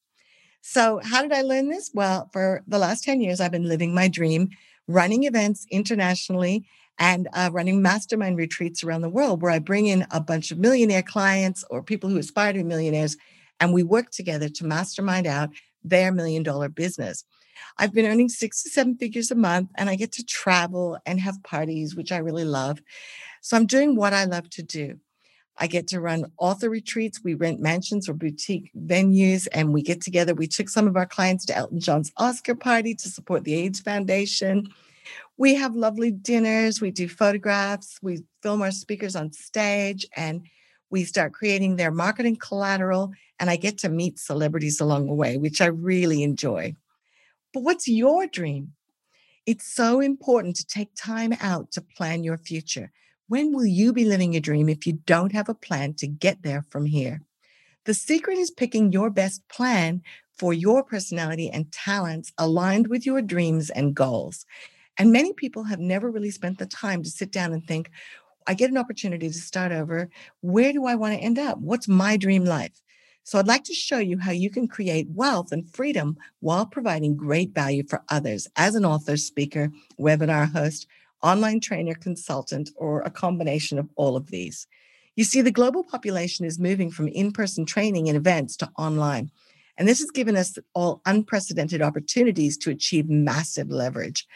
So, 0.62 1.02
how 1.04 1.22
did 1.22 1.34
I 1.34 1.42
learn 1.42 1.70
this? 1.70 1.92
Well, 1.94 2.30
for 2.32 2.64
the 2.68 2.78
last 2.78 3.04
10 3.04 3.22
years, 3.22 3.42
I've 3.42 3.52
been 3.52 3.68
living 3.68 3.94
my 3.94 4.08
dream, 4.08 4.50
running 4.88 5.24
events 5.24 5.66
internationally 5.70 6.66
and 7.00 7.28
uh, 7.34 7.50
running 7.52 7.82
mastermind 7.82 8.38
retreats 8.38 8.84
around 8.84 9.02
the 9.02 9.10
world 9.10 9.42
where 9.42 9.52
I 9.52 9.60
bring 9.60 9.88
in 9.88 10.06
a 10.12 10.22
bunch 10.22 10.52
of 10.52 10.60
millionaire 10.60 11.02
clients 11.02 11.66
or 11.70 11.84
people 11.84 12.10
who 12.10 12.18
aspire 12.18 12.54
to 12.54 12.60
be 12.60 12.64
millionaires, 12.64 13.18
and 13.60 13.74
we 13.74 13.84
work 13.84 14.12
together 14.12 14.48
to 14.50 14.66
mastermind 14.66 15.28
out 15.28 15.50
their 15.84 16.12
million 16.12 16.44
dollar 16.44 16.70
business. 16.70 17.26
I've 17.78 17.94
been 17.94 18.06
earning 18.06 18.30
six 18.30 18.64
to 18.64 18.70
seven 18.70 18.96
figures 18.96 19.32
a 19.32 19.36
month, 19.36 19.70
and 19.76 19.90
I 19.90 19.96
get 19.96 20.12
to 20.14 20.26
travel 20.26 20.98
and 21.06 21.20
have 21.20 21.44
parties, 21.44 21.96
which 21.96 22.12
I 22.12 22.18
really 22.18 22.46
love. 22.46 22.82
So 23.42 23.58
I'm 23.58 23.66
doing 23.66 23.96
what 23.96 24.14
I 24.14 24.26
love 24.26 24.50
to 24.52 24.64
do. 24.64 25.00
I 25.58 25.68
get 25.68 25.88
to 25.90 26.02
run 26.02 26.32
author 26.38 26.70
retreats. 26.70 27.24
We 27.24 27.36
rent 27.36 27.60
mansions 27.60 28.10
or 28.10 28.14
boutique 28.14 28.72
venues 28.76 29.48
and 29.54 29.74
we 29.74 29.82
get 29.82 30.02
together. 30.02 30.34
We 30.34 30.48
took 30.48 30.68
some 30.68 30.88
of 30.88 30.98
our 30.98 31.06
clients 31.06 31.46
to 31.46 31.56
Elton 31.56 31.80
John's 31.80 32.12
Oscar 32.18 32.56
party 32.56 32.96
to 32.96 33.10
support 33.10 33.44
the 33.44 33.54
AIDS 33.54 33.80
Foundation. 33.80 34.70
We 35.38 35.56
have 35.56 35.76
lovely 35.76 36.12
dinners. 36.12 36.82
We 36.82 36.92
do 36.92 37.08
photographs. 37.08 38.00
We 38.02 38.24
film 38.42 38.62
our 38.62 38.72
speakers 38.72 39.16
on 39.16 39.32
stage 39.32 40.08
and 40.16 40.48
we 40.90 41.04
start 41.04 41.34
creating 41.34 41.76
their 41.76 41.92
marketing 41.92 42.38
collateral. 42.38 43.12
And 43.40 43.50
I 43.50 43.56
get 43.56 43.78
to 43.80 43.90
meet 43.90 44.20
celebrities 44.20 44.80
along 44.80 45.08
the 45.08 45.14
way, 45.14 45.38
which 45.38 45.62
I 45.62 45.68
really 45.68 46.24
enjoy. 46.24 46.76
But 47.54 47.64
what's 47.64 47.88
your 47.88 48.26
dream? 48.28 48.74
It's 49.46 49.66
so 49.66 50.00
important 50.00 50.56
to 50.58 50.66
take 50.66 50.96
time 50.96 51.34
out 51.42 51.72
to 51.72 51.82
plan 51.82 52.24
your 52.24 52.38
future. 52.38 52.92
When 53.28 53.54
will 53.54 53.66
you 53.66 53.94
be 53.94 54.06
living 54.06 54.34
your 54.34 54.42
dream 54.42 54.68
if 54.68 54.86
you 54.86 54.94
don't 55.06 55.32
have 55.32 55.48
a 55.48 55.56
plan 55.56 55.94
to 55.96 56.08
get 56.08 56.44
there 56.44 56.64
from 56.70 56.86
here? 56.86 57.22
The 57.86 57.94
secret 57.94 58.38
is 58.38 58.52
picking 58.52 58.92
your 58.92 59.10
best 59.10 59.48
plan 59.48 60.02
for 60.38 60.54
your 60.54 60.84
personality 60.84 61.50
and 61.50 61.72
talents 61.72 62.34
aligned 62.38 62.88
with 62.88 63.06
your 63.06 63.22
dreams 63.22 63.70
and 63.70 63.96
goals. 63.96 64.46
And 64.98 65.12
many 65.12 65.34
people 65.34 65.64
have 65.64 65.80
never 65.80 66.12
really 66.12 66.32
spent 66.32 66.60
the 66.60 66.66
time 66.66 67.02
to 67.04 67.10
sit 67.10 67.32
down 67.32 67.54
and 67.54 67.66
think, 67.66 67.90
I 68.46 68.54
get 68.54 68.72
an 68.72 68.78
opportunity 68.78 69.30
to 69.30 69.34
start 69.34 69.72
over. 69.72 70.10
Where 70.42 70.74
do 70.74 70.86
I 70.86 70.96
want 70.96 71.14
to 71.14 71.20
end 71.20 71.40
up? 71.40 71.60
What's 71.60 71.88
my 71.88 72.18
dream 72.18 72.44
life? 72.44 72.82
So 73.24 73.40
I'd 73.40 73.48
like 73.48 73.64
to 73.66 73.74
show 73.74 74.00
you 74.00 74.18
how 74.18 74.32
you 74.32 74.50
can 74.50 74.68
create 74.68 75.08
wealth 75.10 75.54
and 75.54 75.74
freedom 75.74 76.18
while 76.42 76.66
providing 76.66 77.16
great 77.16 77.56
value 77.56 77.84
for 77.88 78.04
others 78.10 78.50
as 78.58 78.76
an 78.76 78.84
author, 78.84 79.16
speaker, 79.16 79.72
webinar 79.98 80.52
host, 80.52 80.88
online 81.24 81.60
trainer, 81.60 81.96
consultant, 81.96 82.70
or 82.76 83.02
a 83.02 83.10
combination 83.10 83.80
of 83.80 83.90
all 83.96 84.16
of 84.16 84.28
these. 84.28 84.68
You 85.16 85.24
see, 85.24 85.42
the 85.42 85.52
global 85.52 85.84
population 85.84 86.46
is 86.46 86.60
moving 86.60 86.92
from 86.92 87.08
in 87.08 87.32
person 87.32 87.66
training 87.66 88.08
and 88.10 88.18
events 88.18 88.58
to 88.58 88.70
online. 88.78 89.32
And 89.78 89.88
this 89.88 90.00
has 90.00 90.12
given 90.12 90.36
us 90.36 90.58
all 90.74 91.02
unprecedented 91.06 91.82
opportunities 91.82 92.58
to 92.58 92.70
achieve 92.70 93.10
massive 93.10 93.70
leverage. 93.70 94.28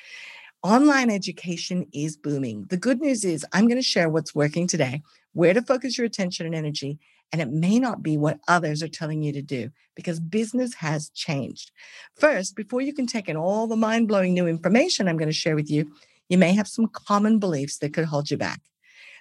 Online 0.64 1.12
education 1.12 1.86
is 1.94 2.18
booming. 2.18 2.66
The 2.70 2.78
good 2.78 3.00
news 3.00 3.24
is, 3.24 3.46
I'm 3.54 3.68
going 3.68 3.78
to 3.78 3.84
share 3.84 4.10
what's 4.10 4.34
working 4.34 4.68
today, 4.68 5.04
where 5.34 5.54
to 5.54 5.62
focus 5.62 5.98
your 5.98 6.06
attention 6.06 6.46
and 6.46 6.56
energy, 6.56 7.00
and 7.32 7.42
it 7.42 7.50
may 7.50 7.78
not 7.78 8.02
be 8.02 8.18
what 8.18 8.40
others 8.48 8.82
are 8.82 8.88
telling 8.88 9.22
you 9.22 9.34
to 9.34 9.42
do 9.42 9.70
because 9.96 10.20
business 10.20 10.74
has 10.76 11.10
changed. 11.10 11.72
First, 12.16 12.56
before 12.56 12.82
you 12.82 12.94
can 12.94 13.06
take 13.06 13.30
in 13.30 13.38
all 13.38 13.68
the 13.68 13.76
mind 13.76 14.08
blowing 14.08 14.34
new 14.34 14.48
information 14.48 15.08
I'm 15.08 15.18
going 15.18 15.30
to 15.30 15.34
share 15.34 15.56
with 15.56 15.70
you, 15.70 15.92
you 16.30 16.38
may 16.38 16.54
have 16.54 16.68
some 16.68 16.88
common 16.88 17.40
beliefs 17.40 17.78
that 17.80 17.94
could 17.94 18.06
hold 18.06 18.30
you 18.30 18.38
back. 18.38 18.62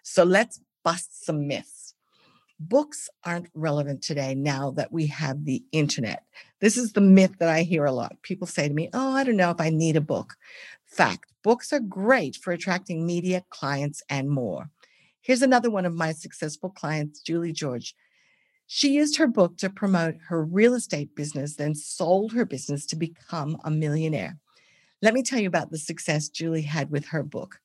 So 0.02 0.25
let's 0.25 0.60
bust 0.84 1.25
some 1.25 1.48
myths. 1.48 1.94
Books 2.58 3.10
aren't 3.25 3.50
relevant 3.54 4.02
today 4.02 4.34
now 4.34 4.70
that 4.72 4.90
we 4.90 5.06
have 5.08 5.44
the 5.44 5.62
internet. 5.72 6.25
This 6.60 6.76
is 6.76 6.92
the 6.92 7.02
myth 7.02 7.34
that 7.38 7.50
I 7.50 7.62
hear 7.62 7.84
a 7.84 7.92
lot. 7.92 8.22
People 8.22 8.46
say 8.46 8.66
to 8.66 8.75
me, 8.75 8.88
Oh, 8.94 9.12
I 9.12 9.25
don't 9.25 9.36
know 9.36 9.50
if 9.50 9.60
I 9.60 9.68
need 9.68 9.96
a 9.96 10.00
book. 10.00 10.36
Fact 10.86 11.32
books 11.42 11.72
are 11.72 11.80
great 11.80 12.36
for 12.36 12.52
attracting 12.52 13.06
media, 13.06 13.44
clients, 13.50 14.02
and 14.08 14.30
more. 14.30 14.70
Here's 15.20 15.42
another 15.42 15.70
one 15.70 15.84
of 15.84 15.94
my 15.94 16.12
successful 16.12 16.70
clients, 16.70 17.20
Julie 17.20 17.52
George. 17.52 17.94
She 18.66 18.92
used 18.94 19.16
her 19.16 19.28
book 19.28 19.58
to 19.58 19.70
promote 19.70 20.16
her 20.28 20.42
real 20.42 20.75
estate 20.75 21.14
business, 21.14 21.56
then 21.56 21.75
sold 21.75 22.32
her 22.32 22.44
business 22.44 22.86
to 22.86 22.96
become 22.96 23.58
a 23.64 23.70
millionaire. 23.70 24.38
Let 25.06 25.14
me 25.14 25.22
tell 25.22 25.38
you 25.38 25.46
about 25.46 25.70
the 25.70 25.78
success 25.78 26.28
Julie 26.28 26.62
had 26.62 26.90
with 26.90 27.06
her 27.06 27.22
book. 27.22 27.60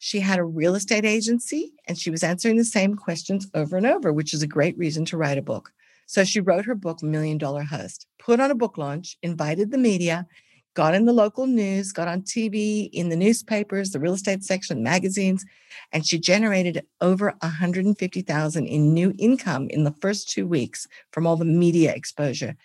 She 0.00 0.18
had 0.18 0.40
a 0.40 0.44
real 0.44 0.74
estate 0.74 1.04
agency 1.04 1.74
and 1.86 1.96
she 1.96 2.10
was 2.10 2.24
answering 2.24 2.56
the 2.56 2.64
same 2.64 2.96
questions 2.96 3.48
over 3.54 3.76
and 3.76 3.86
over, 3.86 4.12
which 4.12 4.34
is 4.34 4.42
a 4.42 4.48
great 4.48 4.76
reason 4.76 5.04
to 5.04 5.16
write 5.16 5.38
a 5.38 5.42
book. 5.42 5.72
So 6.06 6.24
she 6.24 6.40
wrote 6.40 6.64
her 6.64 6.74
book, 6.74 7.00
Million 7.00 7.38
Dollar 7.38 7.62
Host, 7.62 8.08
put 8.18 8.40
on 8.40 8.50
a 8.50 8.56
book 8.56 8.78
launch, 8.78 9.16
invited 9.22 9.70
the 9.70 9.78
media, 9.78 10.26
got 10.74 10.92
in 10.92 11.04
the 11.04 11.12
local 11.12 11.46
news, 11.46 11.92
got 11.92 12.08
on 12.08 12.22
TV, 12.22 12.90
in 12.92 13.10
the 13.10 13.16
newspapers, 13.16 13.90
the 13.90 14.00
real 14.00 14.14
estate 14.14 14.42
section, 14.42 14.82
magazines, 14.82 15.44
and 15.92 16.04
she 16.04 16.18
generated 16.18 16.84
over 17.00 17.32
150,000 17.42 18.66
in 18.66 18.92
new 18.92 19.14
income 19.20 19.68
in 19.70 19.84
the 19.84 19.94
first 20.00 20.28
2 20.30 20.48
weeks 20.48 20.88
from 21.12 21.28
all 21.28 21.36
the 21.36 21.44
media 21.44 21.94
exposure. 21.94 22.56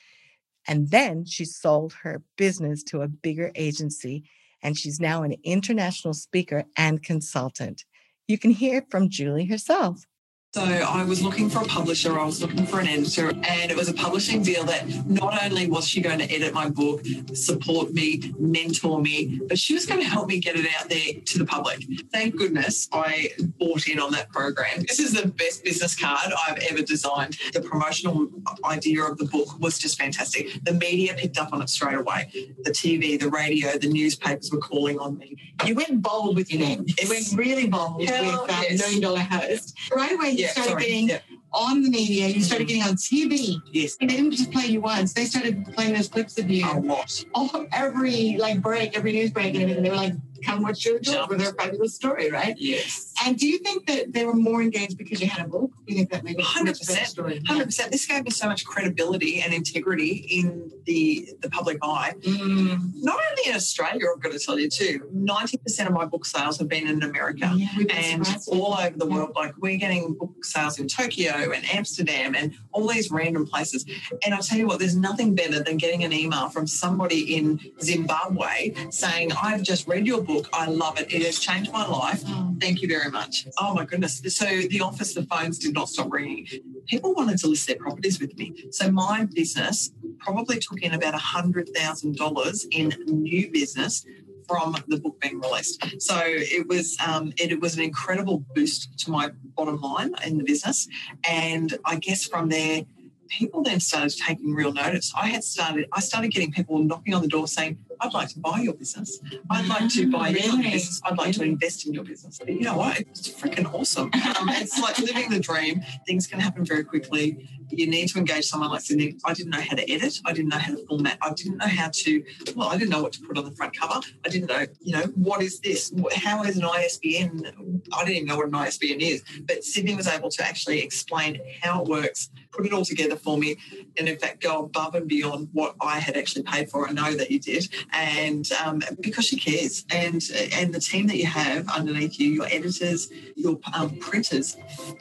And 0.68 0.90
then 0.90 1.26
she 1.26 1.46
sold 1.46 1.94
her 2.04 2.22
business 2.36 2.84
to 2.84 3.02
a 3.02 3.08
bigger 3.08 3.52
agency 3.56 4.24
and 4.62 4.78
she's 4.78 5.00
now 5.00 5.24
an 5.24 5.36
international 5.44 6.14
speaker 6.14 6.66
and 6.76 7.02
consultant. 7.04 7.86
You 8.28 8.38
can 8.38 8.52
hear 8.52 8.86
from 8.90 9.10
Julie 9.10 9.46
herself. 9.46 10.06
So 10.54 10.64
I 10.64 11.04
was 11.04 11.22
looking 11.22 11.50
for 11.50 11.60
a 11.60 11.66
publisher, 11.66 12.18
I 12.18 12.26
was 12.26 12.42
looking 12.42 12.66
for 12.66 12.80
an 12.80 12.88
editor, 12.88 13.30
and 13.30 13.70
it 13.70 13.76
was 13.76 13.90
a 13.90 13.94
publishing 13.94 14.42
deal 14.42 14.64
that 14.64 14.88
not 15.06 15.44
only 15.44 15.70
was 15.70 15.86
she 15.86 16.02
going 16.02 16.20
to 16.20 16.32
edit 16.34 16.54
my 16.54 16.70
book, 16.70 17.06
support 17.34 17.92
me, 17.94 18.34
mentor 18.40 19.02
me, 19.02 19.42
but 19.46 19.60
she 19.60 19.74
was 19.74 19.86
going 19.86 20.00
to 20.00 20.08
help 20.08 20.30
me 20.30 20.40
get 20.40 20.56
it 20.56 20.66
out 20.80 20.88
there 20.90 21.22
to 21.26 21.38
the 21.38 21.46
public. 21.46 21.86
Thank 22.14 22.38
goodness 22.38 22.88
I 22.94 23.30
bought 23.60 23.90
in 23.90 24.00
on 24.00 24.12
that 24.14 24.30
program. 24.30 24.84
This 24.88 25.00
is 25.00 25.12
the 25.12 25.28
best 25.28 25.66
business 25.66 26.00
card 26.00 26.32
I've 26.48 26.58
ever 26.72 26.82
designed. 26.82 27.38
The 27.52 27.62
promotional 27.62 28.30
idea 28.64 29.04
of 29.04 29.18
the 29.18 29.26
book 29.26 29.60
was 29.60 29.78
just 29.78 30.00
fantastic. 30.00 30.64
The 30.64 30.74
media 30.74 31.14
picked 31.14 31.38
up 31.38 31.52
on 31.52 31.62
it 31.62 31.70
straight 31.70 31.98
away. 31.98 32.32
The 32.64 32.72
TV, 32.72 33.20
the 33.20 33.30
radio, 33.30 33.78
the 33.78 33.90
newspapers 33.90 34.50
were 34.50 34.60
calling 34.60 34.98
on 34.98 35.18
me. 35.18 35.36
You 35.66 35.76
went 35.76 36.02
bold 36.02 36.38
with 36.38 36.52
your 36.52 36.62
name. 36.62 36.86
You 37.02 37.10
went 37.10 37.34
really 37.36 37.68
bold 37.68 38.02
Hell 38.08 38.44
with 38.44 38.52
um, 38.52 38.64
yes. 38.64 38.80
Million 38.80 39.02
Dollar 39.02 39.20
Host. 39.20 39.78
Right 39.94 40.14
away, 40.14 40.37
yeah, 40.40 40.52
started 40.52 40.72
sorry. 40.72 40.84
getting 40.84 41.10
yeah. 41.10 41.20
on 41.54 41.82
the 41.82 41.90
media. 41.90 42.28
You 42.28 42.42
started 42.42 42.68
getting 42.68 42.84
on 42.84 42.96
TV. 42.96 43.62
Yes. 43.72 43.98
And 44.00 44.10
they 44.10 44.16
didn't 44.16 44.32
just 44.32 44.52
play 44.52 44.66
you 44.66 44.82
once. 44.82 45.14
They 45.14 45.26
started 45.26 45.66
playing 45.74 45.94
those 45.94 46.08
clips 46.08 46.38
of 46.38 46.50
you. 46.50 46.66
A 46.70 46.80
lot. 46.80 47.24
All, 47.34 47.68
every 47.72 48.38
like 48.38 48.62
break, 48.62 48.98
every 48.98 49.12
news 49.14 49.32
break, 49.32 49.54
and 49.54 49.64
everything. 49.64 49.84
They 49.84 49.90
were 49.90 49.96
like, 49.96 50.14
come 50.44 50.62
watch 50.62 50.86
your 50.86 51.00
job 51.00 51.30
with 51.30 51.40
their 51.40 51.54
fabulous 51.54 51.96
story, 51.96 52.30
right? 52.32 52.56
Yes. 52.58 53.14
And 53.26 53.38
do 53.38 53.48
you 53.48 53.58
think 53.60 53.88
that 53.88 54.14
they 54.14 54.26
were 54.26 54.36
more 54.36 54.62
engaged 54.62 54.98
because 54.98 55.22
you 55.22 55.28
had 55.28 55.46
a 55.46 55.50
book? 55.50 55.72
Do 55.86 55.94
you 55.94 55.98
think 56.00 56.12
that 56.12 56.24
made 56.24 56.38
it 56.40 56.46
100%. 56.46 56.76
story? 57.06 57.40
100%. 57.40 57.90
This 57.90 58.06
gave 58.06 58.24
me 58.24 58.32
so 58.32 58.48
much 58.48 58.66
credibility 58.66 59.42
and 59.42 59.54
integrity 59.54 60.28
in 60.30 60.72
the, 60.86 61.30
the 61.42 61.50
public 61.50 61.78
eye. 61.82 62.14
Mm. 62.22 62.92
Not 62.96 63.20
only 63.30 63.50
in 63.50 63.56
Australia, 63.56 64.06
I've 64.14 64.22
got 64.22 64.32
to 64.32 64.40
tell 64.40 64.60
you 64.60 64.70
too, 64.70 65.10
90% 65.14 65.88
of 65.88 65.94
my 65.94 66.06
book 66.06 66.26
sales 66.26 66.58
have 66.60 66.68
been 66.68 66.88
in 66.88 67.04
America 67.04 67.52
yeah, 67.56 67.70
and 67.90 68.28
all 68.48 68.76
over 68.80 68.98
the 68.98 69.06
world. 69.06 69.32
Like 69.36 69.54
we're 69.58 69.78
getting 69.78 70.14
book 70.14 70.44
sales 70.44 70.80
in 70.80 70.88
Tokyo 70.88 71.52
and 71.52 71.66
Amsterdam 71.74 72.36
and 72.36 72.54
all 72.72 72.88
these 72.88 73.12
random 73.12 73.46
places. 73.46 73.86
And 74.24 74.34
I'll 74.34 74.42
tell 74.42 74.58
you 74.58 74.68
what, 74.68 74.80
there's 74.80 74.96
nothing 74.96 75.36
better 75.36 75.64
than 75.64 75.78
getting 75.78 76.04
an 76.04 76.14
email 76.14 76.50
from 76.50 76.68
somebody 76.68 77.36
in 77.36 77.60
Zimbabwe 77.82 78.74
saying, 78.92 79.32
I've 79.42 79.64
just 79.64 79.88
read 79.88 80.06
your 80.06 80.24
book. 80.28 80.50
I 80.54 80.68
love 80.68 81.00
it. 81.00 81.12
It 81.12 81.24
has 81.24 81.40
changed 81.40 81.72
my 81.72 81.88
life. 81.88 82.24
Thank 82.60 82.82
you 82.82 82.88
very 82.88 83.10
much. 83.10 83.48
Oh 83.58 83.74
my 83.74 83.86
goodness. 83.86 84.22
So 84.28 84.46
the 84.46 84.82
office, 84.82 85.14
the 85.14 85.24
phones 85.24 85.58
did 85.58 85.74
not 85.74 85.90
stop 85.90 86.12
ringing. 86.12 86.48
People 86.88 87.14
wanted 87.14 87.38
to 87.40 87.48
list 87.48 87.68
their 87.68 87.78
properties 87.78 88.20
with 88.20 88.38
me. 88.38 88.66
So 88.72 88.92
my 88.92 89.26
business 89.34 89.92
probably 90.20 90.60
took 90.60 90.82
in 90.82 90.94
about 90.94 91.14
$100,000 91.14 92.66
in 92.72 92.94
new 93.08 93.50
business 93.52 94.06
from 94.48 94.76
the 94.88 94.98
book 94.98 95.20
being 95.20 95.40
released. 95.40 95.84
So 96.02 96.20
it 96.24 96.68
was 96.68 96.98
um, 97.06 97.34
it, 97.38 97.52
it, 97.52 97.60
was 97.60 97.76
an 97.76 97.84
incredible 97.84 98.46
boost 98.56 98.98
to 99.00 99.12
my 99.12 99.32
bottom 99.56 99.80
line 99.82 100.16
in 100.26 100.38
the 100.38 100.44
business, 100.44 100.88
and 101.28 101.78
I 101.86 101.98
guess 101.98 102.26
from 102.26 102.50
there, 102.50 102.84
people 103.28 103.62
then 103.62 103.80
started 103.80 104.16
taking 104.18 104.54
real 104.54 104.72
notice. 104.72 105.12
I 105.16 105.28
had 105.28 105.44
started 105.44 105.88
I 105.92 106.00
started 106.00 106.32
getting 106.32 106.52
people 106.52 106.80
knocking 106.80 107.14
on 107.14 107.22
the 107.22 107.28
door 107.28 107.48
saying, 107.48 107.78
I'd 108.00 108.14
like 108.14 108.30
to 108.30 108.40
buy 108.40 108.60
your 108.60 108.74
business. 108.74 109.20
I'd 109.50 109.68
like 109.68 109.90
to 109.94 110.10
buy 110.10 110.30
really? 110.32 110.46
your 110.46 110.72
business. 110.72 111.02
I'd 111.04 111.18
like 111.18 111.34
to 111.36 111.44
invest 111.44 111.86
in 111.88 111.94
your 111.94 112.04
business. 112.04 112.38
But 112.40 112.50
you 112.50 112.62
know 112.62 112.78
what? 112.78 113.00
It's 113.00 113.30
freaking 113.30 113.72
awesome. 113.74 114.12
Um, 114.14 114.50
it's 114.50 114.80
like 114.80 115.00
living 115.00 115.30
the 115.30 115.40
dream. 115.40 115.82
Things 116.06 116.28
can 116.28 116.40
happen 116.40 116.66
very 116.66 116.84
quickly. 116.84 117.50
You 117.70 117.88
need 117.88 118.08
to 118.10 118.20
engage 118.20 118.46
someone 118.46 118.70
like 118.70 118.82
Cydney. 118.82 119.18
I 119.26 119.34
didn't 119.34 119.52
know 119.52 119.62
how 119.62 119.76
to 119.76 119.92
edit. 119.92 120.20
I 120.26 120.34
didn't 120.34 120.50
know 120.50 120.58
how 120.58 120.76
to 120.76 120.86
format. 120.86 121.18
I 121.22 121.34
didn't 121.34 121.58
know 121.58 121.68
how 121.68 121.90
to, 121.92 122.24
well, 122.56 122.70
I 122.70 122.78
didn't 122.78 122.92
know 122.92 123.02
what 123.02 123.14
to 123.14 123.22
put 123.22 123.38
on 123.38 123.46
the 123.46 123.52
front 123.52 123.76
cover. 123.76 124.00
I 124.26 124.30
didn't 124.30 124.50
know, 124.50 124.66
you 124.80 124.94
know, 124.94 125.04
what 125.16 125.42
is 125.42 125.60
this? 125.60 125.92
How 126.16 126.44
is 126.44 126.58
an 126.58 126.66
ISBN? 126.66 127.84
I 127.94 128.06
didn't 128.06 128.16
even 128.16 128.28
know 128.28 128.38
what 128.38 128.48
an 128.48 128.56
ISBN 128.56 129.02
is. 129.02 129.24
But 129.46 129.64
Cydney 129.64 129.96
was 129.96 130.08
able 130.08 130.30
to 130.30 130.44
actually 130.46 130.82
explain 130.82 131.40
how 131.62 131.82
it 131.82 131.88
works, 131.88 132.30
put 132.52 132.66
it 132.66 132.74
all 132.74 132.86
together 132.86 133.16
for 133.16 133.38
me, 133.38 133.58
and 133.98 134.08
in 134.08 134.18
fact 134.18 134.42
go 134.42 134.64
above 134.64 134.96
and 134.96 135.08
beyond 135.08 135.50
what 135.54 135.76
I 135.82 136.00
had 136.00 136.16
actually 136.18 136.44
paid 136.44 136.70
for. 136.70 136.88
I 136.88 136.92
know 136.92 137.14
that 137.14 137.32
you 137.32 137.40
did 137.40 137.68
and 137.94 138.50
um, 138.64 138.82
because 139.00 139.26
she 139.26 139.38
cares, 139.38 139.86
and 139.90 140.22
and 140.54 140.74
the 140.74 140.80
team 140.80 141.08
that 141.08 141.18
you 141.18 141.26
have 141.26 141.68
underneath 141.70 142.20
you, 142.20 142.30
your 142.30 142.46
editors, 142.48 143.10
your 143.36 143.60
um, 143.74 143.98
printers, 143.98 144.58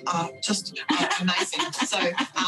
are 0.06 0.30
just 0.42 0.80
uh, 0.90 1.08
amazing. 1.20 1.72
so 1.72 1.98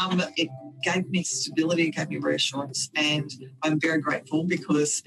um, 0.01 0.21
it 0.37 0.49
gave 0.83 1.09
me 1.09 1.23
stability, 1.23 1.87
it 1.87 1.91
gave 1.91 2.09
me 2.09 2.17
reassurance, 2.17 2.89
and 2.95 3.31
I'm 3.63 3.79
very 3.79 3.99
grateful 3.99 4.43
because 4.43 5.03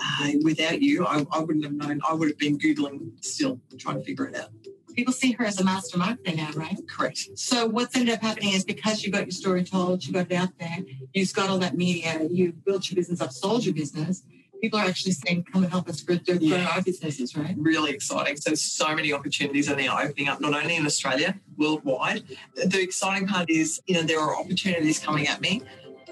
uh, 0.00 0.32
without 0.42 0.80
you, 0.80 1.06
I, 1.06 1.26
I 1.32 1.40
wouldn't 1.40 1.64
have 1.64 1.74
known. 1.74 2.00
I 2.08 2.14
would 2.14 2.28
have 2.28 2.38
been 2.38 2.58
googling 2.58 3.24
still, 3.24 3.60
trying 3.78 3.98
to 3.98 4.04
figure 4.04 4.26
it 4.26 4.36
out. 4.36 4.50
people 4.94 5.12
see 5.12 5.32
her 5.32 5.44
as 5.44 5.60
a 5.60 5.64
master 5.64 5.98
marketer 5.98 6.36
now, 6.36 6.50
right? 6.54 6.76
Correct. 6.88 7.28
So 7.34 7.66
what's 7.66 7.96
ended 7.96 8.14
up 8.14 8.22
happening 8.22 8.54
is 8.54 8.64
because 8.64 9.04
you 9.04 9.12
got 9.12 9.24
your 9.24 9.32
story 9.32 9.64
told, 9.64 10.04
you 10.04 10.12
got 10.12 10.30
it 10.30 10.34
out 10.34 10.58
there, 10.58 10.78
you've 11.14 11.32
got 11.32 11.48
all 11.48 11.58
that 11.58 11.76
media, 11.76 12.26
you 12.30 12.52
built 12.52 12.90
your 12.90 12.96
business 12.96 13.20
up, 13.20 13.32
sold 13.32 13.64
your 13.64 13.74
business. 13.74 14.22
People 14.62 14.78
are 14.78 14.86
actually 14.86 15.12
saying, 15.12 15.44
"Come 15.52 15.64
and 15.64 15.72
help 15.72 15.88
us 15.88 16.00
grow, 16.00 16.16
grow 16.16 16.36
yeah. 16.40 16.68
our 16.72 16.82
businesses." 16.82 17.36
Right? 17.36 17.54
Really 17.58 17.90
exciting. 17.90 18.36
So, 18.36 18.54
so 18.54 18.94
many 18.94 19.12
opportunities 19.12 19.68
are 19.68 19.76
now 19.76 20.00
opening 20.00 20.28
up, 20.28 20.40
not 20.40 20.54
only 20.54 20.76
in 20.76 20.86
Australia, 20.86 21.34
worldwide. 21.56 22.22
The 22.54 22.80
exciting 22.80 23.26
part 23.26 23.50
is, 23.50 23.82
you 23.86 23.94
know, 23.94 24.02
there 24.02 24.20
are 24.20 24.36
opportunities 24.36 24.98
coming 24.98 25.26
at 25.26 25.40
me. 25.40 25.62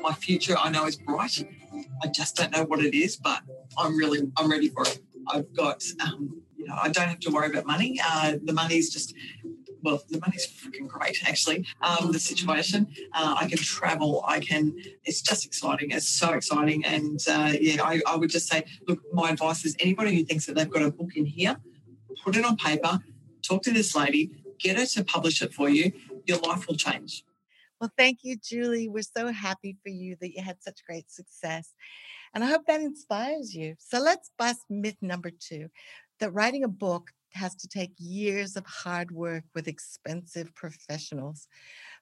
My 0.03 0.13
future, 0.13 0.57
I 0.59 0.71
know, 0.71 0.87
is 0.87 0.97
bright. 0.97 1.47
I 2.03 2.09
just 2.09 2.37
don't 2.37 2.51
know 2.51 2.65
what 2.65 2.81
it 2.81 2.95
is, 2.95 3.17
but 3.17 3.41
I'm 3.79 3.97
really, 3.97 4.21
I'm 4.37 4.51
ready 4.51 4.69
for 4.69 4.83
it. 4.83 4.99
I've 5.29 5.53
got 5.55 5.85
um, 6.03 6.43
you 6.57 6.67
know, 6.67 6.77
I 6.81 6.89
don't 6.91 7.09
have 7.09 7.21
to 7.21 7.31
worry 7.31 7.49
about 7.49 7.67
money. 7.67 7.99
Uh, 8.05 8.37
the 8.45 8.53
money's 8.53 8.93
just 8.93 9.15
well, 9.83 10.03
the 10.09 10.21
money's 10.21 10.47
freaking 10.47 10.87
great, 10.87 11.19
actually. 11.27 11.67
Um, 11.83 12.13
the 12.13 12.19
situation, 12.19 12.87
uh, 13.13 13.37
I 13.39 13.49
can 13.49 13.59
travel, 13.59 14.23
I 14.27 14.41
can, 14.41 14.75
it's 15.05 15.23
just 15.23 15.45
exciting. 15.45 15.91
It's 15.91 16.09
so 16.09 16.31
exciting. 16.33 16.85
And 16.85 17.21
uh, 17.29 17.53
yeah, 17.61 17.83
I, 17.83 18.01
I, 18.07 18.17
would 18.17 18.31
just 18.31 18.49
say, 18.49 18.65
look, 18.87 19.01
my 19.13 19.31
advice 19.31 19.65
is 19.65 19.77
anybody 19.81 20.15
who 20.17 20.25
thinks 20.25 20.47
that 20.47 20.55
they've 20.55 20.71
got 20.71 20.83
a 20.83 20.91
book 20.91 21.17
in 21.17 21.27
here, 21.27 21.57
put 22.23 22.37
it 22.37 22.45
on 22.45 22.57
paper, 22.57 23.01
talk 23.43 23.63
to 23.63 23.73
this 23.73 23.95
lady, 23.95 24.31
get 24.59 24.77
her 24.77 24.87
to 24.87 25.05
publish 25.05 25.43
it 25.43 25.53
for 25.53 25.69
you. 25.69 25.93
Your 26.27 26.39
life 26.39 26.67
will 26.69 26.77
change. 26.77 27.25
Well, 27.81 27.93
thank 27.97 28.19
you, 28.23 28.37
Julie. 28.37 28.89
We're 28.89 29.03
so 29.03 29.33
happy 29.33 29.77
for 29.83 29.89
you 29.89 30.17
that 30.21 30.37
you 30.37 30.43
had 30.43 30.63
such 30.63 30.85
great 30.87 31.11
success. 31.11 31.73
And 32.35 32.45
I 32.45 32.49
hope 32.49 32.67
that 32.67 32.81
inspires 32.81 33.55
you. 33.55 33.75
So 33.79 33.99
let's 33.99 34.31
bust 34.39 34.61
myth 34.69 34.99
number 35.01 35.31
two 35.31 35.69
that 36.21 36.31
writing 36.33 36.63
a 36.63 36.69
book 36.69 37.11
has 37.33 37.55
to 37.57 37.69
take 37.69 37.93
years 37.99 38.57
of 38.57 38.65
hard 38.67 39.11
work 39.11 39.45
with 39.55 39.69
expensive 39.69 40.55
professionals. 40.55 41.47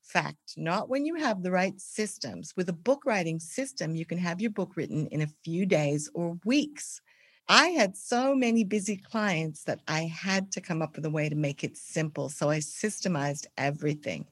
Fact, 0.03 0.55
not 0.57 0.89
when 0.89 1.05
you 1.05 1.17
have 1.17 1.43
the 1.43 1.51
right 1.51 1.79
systems. 1.81 2.55
With 2.57 2.69
a 2.69 2.73
book 2.75 3.03
writing 3.05 3.41
system, 3.41 3.95
you 3.95 4.07
can 4.07 4.19
have 4.19 4.41
your 4.41 4.51
book 4.51 4.77
written 4.77 5.07
in 5.09 5.23
a 5.23 5.33
few 5.45 5.67
days 5.67 6.11
or 6.15 6.39
weeks. 6.45 7.01
I 7.49 7.69
had 7.69 7.97
so 7.97 8.35
many 8.35 8.63
busy 8.65 8.97
clients 8.97 9.65
that 9.65 9.81
I 9.89 10.03
had 10.03 10.53
to 10.53 10.61
come 10.61 10.83
up 10.83 10.97
with 10.97 11.07
a 11.07 11.11
way 11.11 11.29
to 11.29 11.35
make 11.35 11.65
it 11.65 11.77
simple. 11.77 12.29
So 12.29 12.51
I 12.51 12.59
systemized 12.59 13.47
everything. 13.57 14.27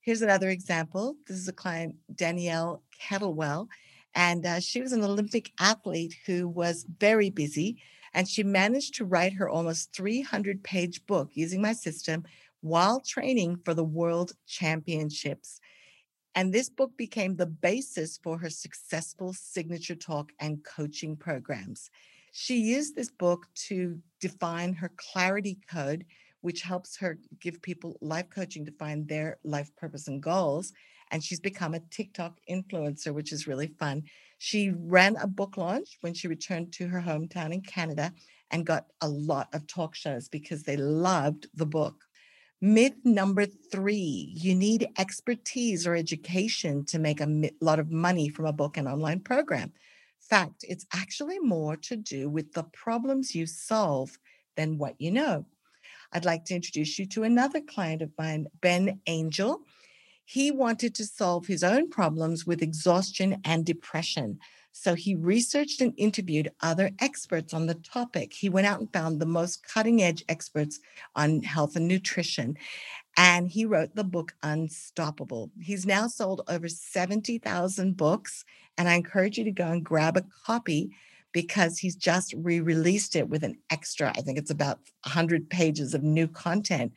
Here's 0.00 0.22
another 0.22 0.48
example. 0.48 1.16
This 1.26 1.38
is 1.38 1.48
a 1.48 1.52
client, 1.52 1.96
Danielle 2.14 2.82
Kettlewell, 3.00 3.68
and 4.14 4.44
uh, 4.44 4.60
she 4.60 4.80
was 4.80 4.92
an 4.92 5.04
Olympic 5.04 5.52
athlete 5.58 6.14
who 6.26 6.48
was 6.48 6.86
very 6.98 7.30
busy 7.30 7.78
and 8.14 8.28
she 8.28 8.42
managed 8.42 8.94
to 8.94 9.04
write 9.04 9.34
her 9.34 9.48
almost 9.48 9.94
300 9.94 10.62
page 10.62 11.04
book 11.06 11.30
using 11.34 11.62
my 11.62 11.72
system 11.72 12.24
while 12.60 13.00
training 13.00 13.56
for 13.64 13.74
the 13.74 13.84
world 13.84 14.32
championships. 14.46 15.60
And 16.34 16.52
this 16.52 16.70
book 16.70 16.96
became 16.96 17.36
the 17.36 17.46
basis 17.46 18.18
for 18.22 18.38
her 18.38 18.48
successful 18.50 19.32
signature 19.34 19.94
talk 19.94 20.32
and 20.40 20.64
coaching 20.64 21.16
programs. 21.16 21.90
She 22.32 22.56
used 22.56 22.96
this 22.96 23.10
book 23.10 23.46
to 23.66 24.00
define 24.20 24.72
her 24.74 24.90
clarity 24.96 25.58
code, 25.70 26.06
which 26.40 26.62
helps 26.62 26.96
her 26.96 27.18
give 27.40 27.60
people 27.60 27.98
life 28.00 28.30
coaching 28.30 28.64
to 28.64 28.72
find 28.72 29.06
their 29.06 29.38
life 29.44 29.74
purpose 29.76 30.08
and 30.08 30.22
goals. 30.22 30.72
And 31.12 31.22
she's 31.22 31.40
become 31.40 31.74
a 31.74 31.80
TikTok 31.80 32.38
influencer, 32.50 33.14
which 33.14 33.32
is 33.32 33.46
really 33.46 33.68
fun. 33.78 34.02
She 34.38 34.72
ran 34.76 35.16
a 35.16 35.28
book 35.28 35.56
launch 35.56 35.98
when 36.00 36.14
she 36.14 36.26
returned 36.26 36.72
to 36.72 36.88
her 36.88 37.00
hometown 37.00 37.52
in 37.52 37.60
Canada 37.60 38.12
and 38.50 38.66
got 38.66 38.86
a 39.00 39.08
lot 39.08 39.48
of 39.52 39.66
talk 39.66 39.94
shows 39.94 40.28
because 40.28 40.64
they 40.64 40.76
loved 40.76 41.46
the 41.54 41.66
book. 41.66 41.94
Myth 42.60 42.94
number 43.04 43.44
three 43.44 44.32
you 44.36 44.54
need 44.54 44.88
expertise 44.96 45.86
or 45.86 45.96
education 45.96 46.84
to 46.86 46.98
make 46.98 47.20
a 47.20 47.50
lot 47.60 47.78
of 47.80 47.90
money 47.90 48.28
from 48.28 48.46
a 48.46 48.52
book 48.52 48.76
and 48.76 48.88
online 48.88 49.20
program. 49.20 49.72
Fact, 50.20 50.64
it's 50.68 50.86
actually 50.94 51.40
more 51.40 51.76
to 51.76 51.96
do 51.96 52.30
with 52.30 52.52
the 52.52 52.62
problems 52.62 53.34
you 53.34 53.46
solve 53.46 54.16
than 54.56 54.78
what 54.78 54.94
you 55.00 55.10
know. 55.10 55.44
I'd 56.12 56.24
like 56.24 56.44
to 56.46 56.54
introduce 56.54 56.98
you 56.98 57.06
to 57.06 57.24
another 57.24 57.60
client 57.60 58.02
of 58.02 58.10
mine, 58.18 58.46
Ben 58.60 59.00
Angel. 59.06 59.60
He 60.24 60.50
wanted 60.50 60.94
to 60.96 61.06
solve 61.06 61.46
his 61.46 61.62
own 61.62 61.90
problems 61.90 62.46
with 62.46 62.62
exhaustion 62.62 63.40
and 63.44 63.64
depression. 63.64 64.38
So 64.72 64.94
he 64.94 65.14
researched 65.14 65.80
and 65.82 65.92
interviewed 65.98 66.52
other 66.60 66.90
experts 66.98 67.52
on 67.52 67.66
the 67.66 67.74
topic. 67.74 68.32
He 68.32 68.48
went 68.48 68.66
out 68.66 68.80
and 68.80 68.92
found 68.92 69.20
the 69.20 69.26
most 69.26 69.66
cutting 69.66 70.02
edge 70.02 70.24
experts 70.28 70.80
on 71.14 71.42
health 71.42 71.76
and 71.76 71.86
nutrition. 71.86 72.56
And 73.16 73.50
he 73.50 73.66
wrote 73.66 73.94
the 73.94 74.04
book 74.04 74.34
Unstoppable. 74.42 75.50
He's 75.60 75.84
now 75.84 76.06
sold 76.08 76.40
over 76.48 76.68
70,000 76.68 77.96
books. 77.96 78.44
And 78.78 78.88
I 78.88 78.94
encourage 78.94 79.36
you 79.36 79.44
to 79.44 79.50
go 79.50 79.66
and 79.66 79.84
grab 79.84 80.16
a 80.16 80.24
copy 80.46 80.90
because 81.32 81.78
he's 81.78 81.96
just 81.96 82.34
re 82.36 82.60
released 82.60 83.16
it 83.16 83.28
with 83.28 83.42
an 83.42 83.58
extra, 83.70 84.12
I 84.16 84.20
think 84.20 84.38
it's 84.38 84.50
about 84.50 84.78
100 85.04 85.50
pages 85.50 85.94
of 85.94 86.02
new 86.02 86.28
content. 86.28 86.92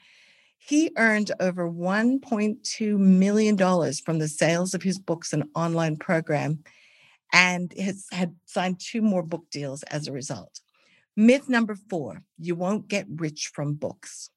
He 0.67 0.89
earned 0.97 1.31
over 1.39 1.69
$1.2 1.69 2.97
million 2.97 3.57
from 3.57 4.17
the 4.17 4.27
sales 4.27 4.73
of 4.73 4.81
his 4.81 4.97
books 4.97 5.31
and 5.31 5.43
online 5.53 5.97
program 5.97 6.63
and 7.31 7.71
has 7.77 8.07
had 8.11 8.35
signed 8.45 8.79
two 8.79 9.03
more 9.03 9.21
book 9.21 9.45
deals 9.51 9.83
as 9.83 10.07
a 10.07 10.11
result. 10.11 10.61
Myth 11.15 11.47
number 11.47 11.75
four 11.75 12.23
you 12.39 12.55
won't 12.55 12.87
get 12.87 13.05
rich 13.07 13.51
from 13.53 13.75
books. 13.75 14.31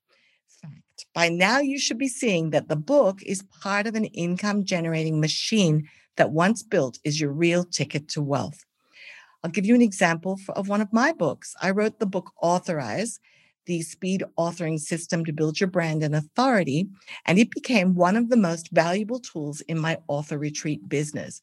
Fact 0.60 1.06
by 1.14 1.30
now, 1.30 1.60
you 1.60 1.78
should 1.78 1.98
be 1.98 2.08
seeing 2.08 2.50
that 2.50 2.68
the 2.68 2.76
book 2.76 3.22
is 3.22 3.44
part 3.62 3.86
of 3.86 3.94
an 3.94 4.04
income 4.04 4.64
generating 4.64 5.20
machine 5.20 5.88
that 6.16 6.32
once 6.32 6.62
built 6.62 6.98
is 7.04 7.18
your 7.18 7.32
real 7.32 7.64
ticket 7.64 8.06
to 8.08 8.20
wealth. 8.20 8.66
I'll 9.42 9.50
give 9.50 9.64
you 9.64 9.74
an 9.74 9.82
example 9.82 10.38
of 10.50 10.68
one 10.68 10.82
of 10.82 10.92
my 10.92 11.12
books. 11.12 11.54
I 11.62 11.70
wrote 11.70 12.00
the 12.00 12.06
book 12.06 12.32
Authorize 12.42 13.18
the 13.68 13.82
speed 13.82 14.24
authoring 14.38 14.80
system 14.80 15.24
to 15.26 15.32
build 15.32 15.60
your 15.60 15.68
brand 15.68 16.02
and 16.02 16.16
authority, 16.16 16.88
and 17.26 17.38
it 17.38 17.50
became 17.50 17.94
one 17.94 18.16
of 18.16 18.30
the 18.30 18.36
most 18.36 18.70
valuable 18.72 19.20
tools 19.20 19.60
in 19.62 19.78
my 19.78 19.98
author 20.08 20.38
retreat 20.38 20.88
business 20.88 21.42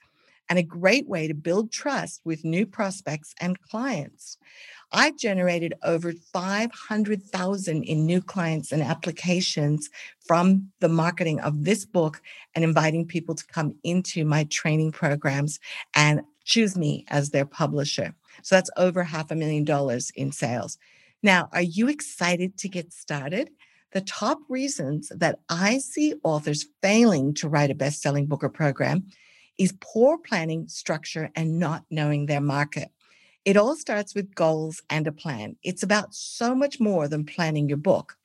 and 0.49 0.59
a 0.59 0.63
great 0.63 1.07
way 1.07 1.27
to 1.27 1.33
build 1.33 1.71
trust 1.71 2.21
with 2.25 2.43
new 2.43 2.65
prospects 2.65 3.33
and 3.39 3.61
clients. 3.61 4.37
I 4.91 5.11
generated 5.11 5.73
over 5.83 6.13
500,000 6.33 7.83
in 7.83 8.05
new 8.05 8.21
clients 8.21 8.71
and 8.71 8.81
applications 8.81 9.89
from 10.25 10.71
the 10.79 10.89
marketing 10.89 11.39
of 11.41 11.63
this 11.63 11.85
book 11.85 12.21
and 12.55 12.63
inviting 12.63 13.05
people 13.05 13.35
to 13.35 13.45
come 13.47 13.75
into 13.83 14.25
my 14.25 14.45
training 14.45 14.91
programs 14.91 15.59
and 15.95 16.21
choose 16.43 16.77
me 16.77 17.05
as 17.09 17.29
their 17.29 17.45
publisher. 17.45 18.13
So 18.43 18.55
that's 18.55 18.69
over 18.77 19.03
half 19.03 19.31
a 19.31 19.35
million 19.35 19.63
dollars 19.63 20.11
in 20.15 20.31
sales. 20.31 20.77
Now, 21.23 21.49
are 21.53 21.61
you 21.61 21.87
excited 21.87 22.57
to 22.59 22.69
get 22.69 22.93
started? 22.93 23.49
The 23.93 24.01
top 24.01 24.39
reasons 24.49 25.11
that 25.15 25.39
I 25.49 25.77
see 25.77 26.15
authors 26.23 26.65
failing 26.81 27.33
to 27.35 27.49
write 27.49 27.71
a 27.71 27.75
best 27.75 28.01
selling 28.01 28.25
book 28.25 28.43
or 28.43 28.49
program 28.49 29.05
is 29.57 29.73
poor 29.79 30.17
planning, 30.17 30.67
structure, 30.67 31.31
and 31.35 31.59
not 31.59 31.85
knowing 31.89 32.25
their 32.25 32.41
market. 32.41 32.89
It 33.45 33.57
all 33.57 33.75
starts 33.75 34.13
with 34.13 34.35
goals 34.35 34.81
and 34.89 35.07
a 35.07 35.11
plan. 35.11 35.55
It's 35.63 35.83
about 35.83 36.13
so 36.13 36.55
much 36.55 36.79
more 36.79 37.07
than 37.07 37.25
planning 37.25 37.69
your 37.69 37.77
book. 37.77 38.17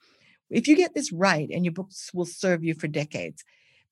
If 0.48 0.66
you 0.66 0.74
get 0.76 0.94
this 0.94 1.12
right, 1.12 1.48
and 1.50 1.64
your 1.64 1.72
books 1.72 2.10
will 2.12 2.26
serve 2.26 2.64
you 2.64 2.74
for 2.74 2.88
decades. 2.88 3.44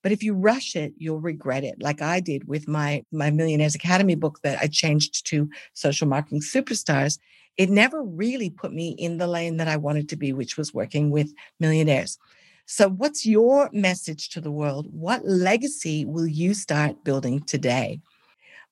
But 0.02 0.12
if 0.12 0.22
you 0.22 0.34
rush 0.34 0.74
it, 0.74 0.94
you'll 0.96 1.20
regret 1.20 1.64
it, 1.64 1.76
like 1.80 2.00
I 2.00 2.20
did 2.20 2.48
with 2.48 2.66
my, 2.66 3.04
my 3.12 3.30
Millionaires 3.30 3.74
Academy 3.74 4.14
book 4.14 4.40
that 4.42 4.58
I 4.60 4.68
changed 4.68 5.26
to 5.26 5.48
Social 5.74 6.08
Marketing 6.08 6.40
Superstars 6.40 7.18
it 7.58 7.68
never 7.68 8.02
really 8.02 8.48
put 8.48 8.72
me 8.72 8.90
in 8.90 9.18
the 9.18 9.26
lane 9.26 9.56
that 9.58 9.68
I 9.68 9.76
wanted 9.76 10.08
to 10.10 10.16
be, 10.16 10.32
which 10.32 10.56
was 10.56 10.72
working 10.72 11.10
with 11.10 11.34
millionaires. 11.58 12.16
So, 12.66 12.88
what's 12.88 13.26
your 13.26 13.68
message 13.72 14.30
to 14.30 14.40
the 14.40 14.52
world? 14.52 14.86
What 14.92 15.26
legacy 15.26 16.04
will 16.04 16.26
you 16.26 16.54
start 16.54 17.02
building 17.02 17.40
today? 17.40 18.00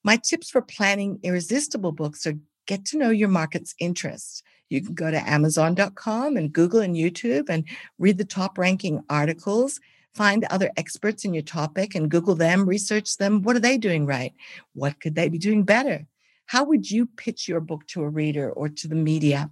My 0.05 0.17
tips 0.17 0.51
for 0.51 0.63
planning 0.63 1.19
irresistible 1.23 1.93
books 1.93 2.27
are 2.27 2.39
get 2.67 2.85
to 2.87 2.99
know 2.99 3.11
your 3.11 3.29
market's 3.29 3.75
interests. 3.81 4.43
You 4.69 4.83
can 4.83 4.95
go 4.95 5.11
to 5.11 5.29
Amazon.com 5.29 6.37
and 6.37 6.53
Google 6.53 6.81
and 6.81 6.95
YouTube 6.97 7.49
and 7.49 7.65
read 7.99 8.19
the 8.19 8.25
top 8.25 8.59
ranking 8.59 9.03
articles. 9.09 9.81
Find 10.15 10.45
other 10.45 10.71
experts 10.77 11.25
in 11.25 11.35
your 11.35 11.43
topic 11.43 11.95
and 11.95 12.11
Google 12.11 12.35
them, 12.35 12.69
research 12.69 13.17
them. 13.17 13.43
What 13.43 13.57
are 13.57 13.61
they 13.61 13.79
doing 13.79 14.07
right? 14.07 14.33
What 14.75 15.01
could 15.01 15.15
they 15.15 15.29
be 15.29 15.39
doing 15.39 15.63
better? 15.63 16.07
How 16.47 16.65
would 16.65 16.91
you 16.91 17.07
pitch 17.07 17.49
your 17.49 17.61
book 17.61 17.87
to 17.89 18.03
a 18.03 18.09
reader 18.09 18.51
or 18.51 18.69
to 18.69 18.89
the 18.89 18.95
media? 18.95 19.51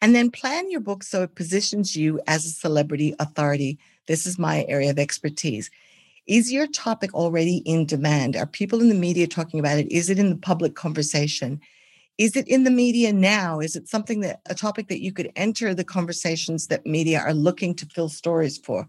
And 0.00 0.14
then 0.14 0.32
plan 0.32 0.70
your 0.70 0.80
book 0.80 1.04
so 1.04 1.22
it 1.22 1.36
positions 1.36 1.94
you 1.94 2.20
as 2.26 2.44
a 2.44 2.50
celebrity 2.50 3.14
authority. 3.20 3.78
This 4.08 4.26
is 4.26 4.38
my 4.38 4.64
area 4.68 4.90
of 4.90 4.98
expertise. 4.98 5.70
Is 6.26 6.52
your 6.52 6.66
topic 6.66 7.14
already 7.14 7.58
in 7.58 7.86
demand? 7.86 8.36
Are 8.36 8.46
people 8.46 8.80
in 8.80 8.88
the 8.88 8.94
media 8.96 9.28
talking 9.28 9.60
about 9.60 9.78
it? 9.78 9.90
Is 9.92 10.10
it 10.10 10.18
in 10.18 10.30
the 10.30 10.36
public 10.36 10.74
conversation? 10.74 11.60
Is 12.18 12.36
it 12.36 12.48
in 12.48 12.64
the 12.64 12.70
media 12.70 13.12
now? 13.12 13.60
Is 13.60 13.76
it 13.76 13.88
something 13.88 14.20
that 14.20 14.40
a 14.46 14.54
topic 14.54 14.88
that 14.88 15.00
you 15.00 15.12
could 15.12 15.30
enter 15.36 15.74
the 15.74 15.84
conversations 15.84 16.66
that 16.66 16.86
media 16.86 17.20
are 17.20 17.34
looking 17.34 17.74
to 17.76 17.86
fill 17.86 18.08
stories 18.08 18.58
for? 18.58 18.88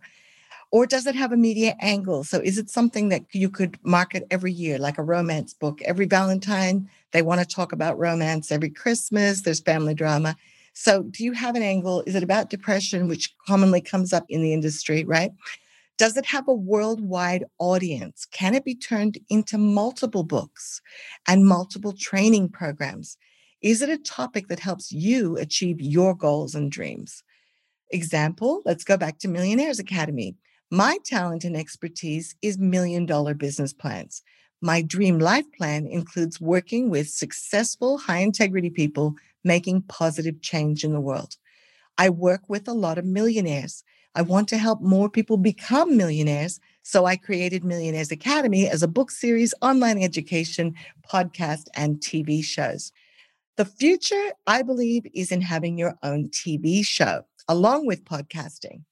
Or 0.73 0.87
does 0.87 1.05
it 1.05 1.13
have 1.13 1.31
a 1.31 1.37
media 1.37 1.75
angle? 1.79 2.23
So 2.23 2.39
is 2.39 2.57
it 2.57 2.67
something 2.67 3.09
that 3.09 3.25
you 3.31 3.47
could 3.47 3.77
market 3.83 4.25
every 4.31 4.51
year, 4.51 4.79
like 4.79 4.97
a 4.97 5.03
romance 5.03 5.53
book? 5.53 5.83
Every 5.83 6.07
Valentine, 6.07 6.89
they 7.11 7.21
want 7.21 7.41
to 7.41 7.45
talk 7.45 7.73
about 7.73 7.99
romance. 7.99 8.51
Every 8.51 8.71
Christmas, 8.71 9.43
there's 9.43 9.59
family 9.59 9.93
drama. 9.93 10.35
So 10.73 11.03
do 11.03 11.23
you 11.23 11.33
have 11.33 11.55
an 11.55 11.61
angle? 11.61 12.03
Is 12.07 12.15
it 12.15 12.23
about 12.23 12.49
depression, 12.49 13.07
which 13.07 13.35
commonly 13.45 13.81
comes 13.81 14.13
up 14.13 14.25
in 14.29 14.41
the 14.41 14.51
industry, 14.51 15.03
right? 15.03 15.31
Does 15.99 16.17
it 16.17 16.25
have 16.25 16.47
a 16.47 16.55
worldwide 16.55 17.45
audience? 17.59 18.25
Can 18.31 18.55
it 18.55 18.65
be 18.65 18.73
turned 18.73 19.19
into 19.29 19.59
multiple 19.59 20.23
books 20.23 20.81
and 21.27 21.45
multiple 21.45 21.93
training 21.93 22.49
programs? 22.49 23.15
Is 23.61 23.83
it 23.83 23.89
a 23.89 23.99
topic 23.99 24.47
that 24.47 24.59
helps 24.59 24.91
you 24.91 25.37
achieve 25.37 25.79
your 25.79 26.15
goals 26.15 26.55
and 26.55 26.71
dreams? 26.71 27.23
Example, 27.91 28.63
let's 28.65 28.83
go 28.83 28.97
back 28.97 29.19
to 29.19 29.27
Millionaires 29.27 29.77
Academy. 29.77 30.35
My 30.73 30.97
talent 31.05 31.43
and 31.43 31.55
expertise 31.55 32.33
is 32.41 32.57
million 32.57 33.05
dollar 33.05 33.35
business 33.35 33.73
plans. 33.73 34.23
My 34.59 34.81
dream 34.81 35.19
life 35.19 35.45
plan 35.55 35.85
includes 35.85 36.41
working 36.41 36.89
with 36.89 37.09
successful, 37.09 37.99
high 37.99 38.21
integrity 38.21 38.71
people 38.71 39.13
making 39.43 39.83
positive 39.83 40.41
change 40.41 40.83
in 40.83 40.91
the 40.91 40.99
world. 40.99 41.37
I 41.99 42.09
work 42.09 42.49
with 42.49 42.67
a 42.67 42.73
lot 42.73 42.97
of 42.97 43.05
millionaires. 43.05 43.83
I 44.15 44.23
want 44.23 44.47
to 44.47 44.57
help 44.57 44.81
more 44.81 45.11
people 45.11 45.37
become 45.37 45.95
millionaires. 45.95 46.59
So 46.81 47.05
I 47.05 47.17
created 47.17 47.63
Millionaires 47.63 48.09
Academy 48.09 48.67
as 48.67 48.81
a 48.81 48.87
book 48.87 49.11
series, 49.11 49.53
online 49.61 50.01
education, 50.01 50.73
podcast, 51.07 51.67
and 51.75 51.99
TV 51.99 52.43
shows. 52.43 52.91
The 53.57 53.65
future, 53.65 54.31
I 54.47 54.63
believe, 54.63 55.03
is 55.13 55.31
in 55.31 55.41
having 55.41 55.77
your 55.77 55.99
own 56.01 56.29
TV 56.29 56.83
show 56.83 57.25
along 57.47 57.85
with 57.85 58.05
podcasting 58.05 58.85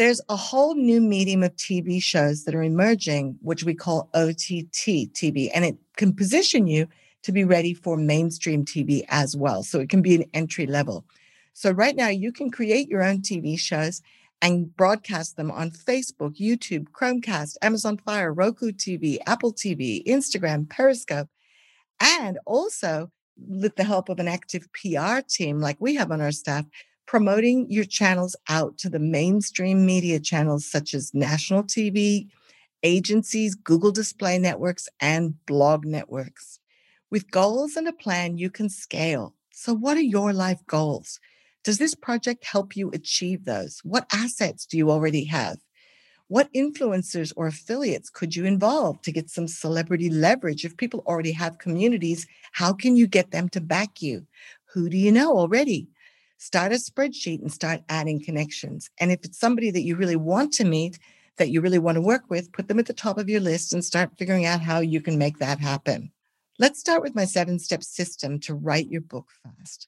there's 0.00 0.22
a 0.30 0.36
whole 0.36 0.74
new 0.76 0.98
medium 0.98 1.42
of 1.42 1.54
TV 1.56 2.02
shows 2.02 2.44
that 2.44 2.54
are 2.54 2.62
emerging, 2.62 3.36
which 3.42 3.64
we 3.64 3.74
call 3.74 4.08
OTT 4.14 5.12
TV, 5.12 5.50
and 5.52 5.62
it 5.62 5.76
can 5.98 6.14
position 6.14 6.66
you 6.66 6.88
to 7.22 7.32
be 7.32 7.44
ready 7.44 7.74
for 7.74 7.98
mainstream 7.98 8.64
TV 8.64 9.04
as 9.08 9.36
well. 9.36 9.62
So 9.62 9.78
it 9.78 9.90
can 9.90 10.00
be 10.00 10.14
an 10.14 10.24
entry 10.32 10.64
level. 10.64 11.04
So 11.52 11.70
right 11.72 11.94
now, 11.94 12.08
you 12.08 12.32
can 12.32 12.50
create 12.50 12.88
your 12.88 13.02
own 13.02 13.18
TV 13.18 13.58
shows 13.58 14.00
and 14.40 14.74
broadcast 14.74 15.36
them 15.36 15.50
on 15.50 15.70
Facebook, 15.70 16.40
YouTube, 16.40 16.86
Chromecast, 16.92 17.58
Amazon 17.60 17.98
Fire, 17.98 18.32
Roku 18.32 18.72
TV, 18.72 19.18
Apple 19.26 19.52
TV, 19.52 20.02
Instagram, 20.06 20.66
Periscope, 20.70 21.28
and 22.00 22.38
also 22.46 23.10
with 23.36 23.76
the 23.76 23.84
help 23.84 24.08
of 24.08 24.18
an 24.18 24.28
active 24.28 24.66
PR 24.72 25.20
team 25.28 25.60
like 25.60 25.76
we 25.78 25.94
have 25.96 26.10
on 26.10 26.22
our 26.22 26.32
staff, 26.32 26.64
promoting 27.10 27.68
your 27.68 27.84
channels 27.84 28.36
out 28.48 28.78
to 28.78 28.88
the 28.88 29.00
mainstream 29.00 29.84
media 29.84 30.20
channels 30.20 30.64
such 30.64 30.94
as 30.94 31.12
national 31.12 31.64
TV, 31.64 32.28
agencies, 32.84 33.56
Google 33.56 33.90
display 33.90 34.38
networks, 34.38 34.88
and 35.00 35.34
blog 35.44 35.84
networks. 35.84 36.60
With 37.10 37.32
goals 37.32 37.74
and 37.74 37.88
a 37.88 37.92
plan, 37.92 38.38
you 38.38 38.48
can 38.48 38.68
scale. 38.68 39.34
So, 39.50 39.74
what 39.74 39.96
are 39.96 40.12
your 40.16 40.32
life 40.32 40.64
goals? 40.68 41.18
Does 41.64 41.78
this 41.78 41.96
project 41.96 42.44
help 42.44 42.76
you 42.76 42.92
achieve 42.92 43.44
those? 43.44 43.80
What 43.82 44.06
assets 44.12 44.64
do 44.64 44.76
you 44.76 44.88
already 44.88 45.24
have? 45.24 45.58
What 46.28 46.52
influencers 46.54 47.32
or 47.36 47.48
affiliates 47.48 48.08
could 48.08 48.36
you 48.36 48.44
involve 48.44 49.02
to 49.02 49.10
get 49.10 49.30
some 49.30 49.48
celebrity 49.48 50.10
leverage? 50.10 50.64
If 50.64 50.76
people 50.76 51.02
already 51.08 51.32
have 51.32 51.58
communities, 51.58 52.28
how 52.52 52.72
can 52.72 52.94
you 52.94 53.08
get 53.08 53.32
them 53.32 53.48
to 53.48 53.60
back 53.60 54.00
you? 54.00 54.28
Who 54.74 54.88
do 54.88 54.96
you 54.96 55.10
know 55.10 55.36
already? 55.36 55.88
Start 56.40 56.72
a 56.72 56.76
spreadsheet 56.76 57.42
and 57.42 57.52
start 57.52 57.82
adding 57.90 58.18
connections. 58.24 58.88
And 58.98 59.12
if 59.12 59.20
it's 59.24 59.38
somebody 59.38 59.70
that 59.70 59.82
you 59.82 59.94
really 59.94 60.16
want 60.16 60.54
to 60.54 60.64
meet, 60.64 60.98
that 61.36 61.50
you 61.50 61.60
really 61.60 61.78
want 61.78 61.96
to 61.96 62.00
work 62.00 62.30
with, 62.30 62.50
put 62.52 62.66
them 62.66 62.78
at 62.78 62.86
the 62.86 62.94
top 62.94 63.18
of 63.18 63.28
your 63.28 63.40
list 63.40 63.74
and 63.74 63.84
start 63.84 64.16
figuring 64.18 64.46
out 64.46 64.62
how 64.62 64.80
you 64.80 65.02
can 65.02 65.18
make 65.18 65.38
that 65.38 65.60
happen. 65.60 66.10
Let's 66.58 66.80
start 66.80 67.02
with 67.02 67.14
my 67.14 67.26
seven 67.26 67.58
step 67.58 67.82
system 67.82 68.40
to 68.40 68.54
write 68.54 68.88
your 68.88 69.02
book 69.02 69.28
fast. 69.42 69.86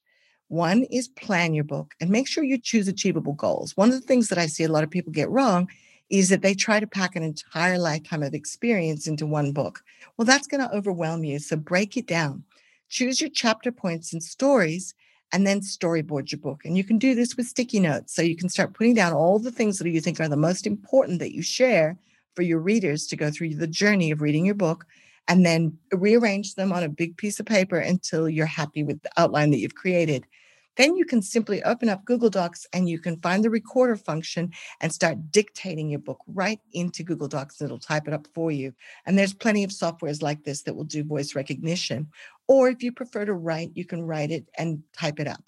One 0.49 0.83
is 0.85 1.09
plan 1.09 1.55
your 1.55 1.65
book 1.65 1.95
and 2.01 2.11
make 2.11 2.29
sure 2.29 2.45
you 2.45 2.59
choose 2.59 2.87
achievable 2.87 3.33
goals. 3.33 3.75
One 3.75 3.89
of 3.89 3.95
the 3.95 4.07
things 4.07 4.29
that 4.29 4.39
I 4.39 4.45
see 4.45 4.65
a 4.65 4.69
lot 4.69 4.85
of 4.85 4.91
people 4.91 5.11
get 5.11 5.31
wrong 5.31 5.71
is 6.11 6.29
that 6.29 6.43
they 6.43 6.53
try 6.53 6.81
to 6.81 6.87
pack 6.87 7.17
an 7.17 7.23
entire 7.23 7.79
lifetime 7.79 8.23
of 8.23 8.35
experience 8.35 9.07
into 9.07 9.27
one 9.27 9.53
book. 9.53 9.83
Well, 10.19 10.27
that's 10.27 10.47
going 10.47 10.61
to 10.61 10.77
overwhelm 10.77 11.25
you. 11.25 11.39
So 11.39 11.57
break 11.57 11.97
it 11.97 12.07
down. 12.07 12.45
Choose 12.91 13.23
your 13.23 13.31
chapter 13.31 13.73
points 13.73 14.13
and 14.13 14.23
stories 14.23 14.95
and 15.33 15.47
then 15.47 15.61
storyboard 15.61 16.31
your 16.31 16.39
book. 16.39 16.65
And 16.65 16.77
you 16.77 16.85
can 16.85 16.99
do 16.99 17.15
this 17.15 17.37
with 17.37 17.47
sticky 17.47 17.81
notes. 17.81 18.15
So 18.15 18.23
you 18.23 18.37
can 18.37 18.49
start 18.49 18.75
putting 18.75 18.95
down 18.95 19.13
all 19.13 19.39
the 19.39 19.51
things 19.51 19.79
that 19.79 19.91
you 19.91 20.01
think 20.01 20.21
are 20.21 20.29
the 20.29 20.37
most 20.37 20.67
important 20.67 21.19
that 21.21 21.35
you 21.35 21.43
share 21.43 21.97
for 22.37 22.43
your 22.43 22.59
readers 22.59 23.07
to 23.09 23.17
go 23.17 23.31
through 23.31 23.55
the 23.55 23.67
journey 23.67 24.11
of 24.11 24.21
reading 24.21 24.45
your 24.45 24.55
book 24.55 24.87
and 25.29 25.47
then 25.47 25.77
rearrange 25.93 26.55
them 26.55 26.73
on 26.73 26.83
a 26.83 26.89
big 26.89 27.17
piece 27.17 27.41
of 27.41 27.47
paper 27.47 27.79
until 27.79 28.29
you're 28.29 28.47
happy 28.47 28.83
with 28.83 29.01
the 29.03 29.11
outline 29.17 29.51
that 29.51 29.59
you've 29.59 29.75
created. 29.75 30.27
Then 30.77 30.97
you 30.97 31.05
can 31.05 31.21
simply 31.21 31.63
open 31.65 31.89
up 31.89 32.05
Google 32.05 32.31
Docs 32.31 32.67
and 32.73 32.89
you 32.89 32.99
can 32.99 33.21
find 33.21 33.45
the 33.45 33.51
recorder 33.51 33.97
function 33.97 34.53
and 34.81 34.93
start 34.93 35.31
dictating 35.31 35.91
your 35.91 36.01
book 36.01 36.21
right 36.27 36.61
into 36.73 37.03
Google 37.03 37.29
Docs. 37.29 37.61
It'll 37.61 37.79
type 37.79 38.09
it 38.09 38.15
up 38.15 38.27
for 38.35 38.51
you. 38.51 38.73
And 39.05 39.19
there's 39.19 39.35
plenty 39.35 39.65
of 39.65 39.71
softwares 39.71 40.23
like 40.23 40.45
this 40.45 40.63
that 40.63 40.75
will 40.75 40.85
do 40.85 41.05
voice 41.05 41.35
recognition. 41.35 42.09
Or 42.49 42.69
if 42.69 42.83
you 42.83 42.93
prefer 42.93 43.25
to 43.25 43.35
write, 43.35 43.73
you 43.75 43.85
can 43.85 44.03
write 44.03 44.31
it 44.31 44.47
and 44.57 44.83
type 44.97 45.21
it 45.21 45.29
up. 45.29 45.43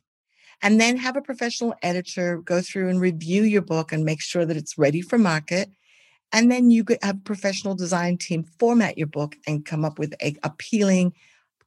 And 0.62 0.80
then 0.80 0.96
have 0.98 1.16
a 1.16 1.22
professional 1.22 1.74
editor 1.82 2.38
go 2.38 2.60
through 2.60 2.88
and 2.88 3.00
review 3.00 3.42
your 3.42 3.62
book 3.62 3.92
and 3.92 4.04
make 4.04 4.20
sure 4.20 4.44
that 4.44 4.56
it's 4.56 4.78
ready 4.78 5.00
for 5.00 5.18
market. 5.18 5.70
And 6.32 6.50
then 6.50 6.70
you 6.70 6.84
could 6.84 6.98
have 7.02 7.16
a 7.16 7.20
professional 7.20 7.74
design 7.74 8.18
team 8.18 8.44
format 8.58 8.98
your 8.98 9.06
book 9.06 9.36
and 9.46 9.64
come 9.64 9.84
up 9.84 9.98
with 9.98 10.14
a 10.22 10.36
appealing 10.42 11.14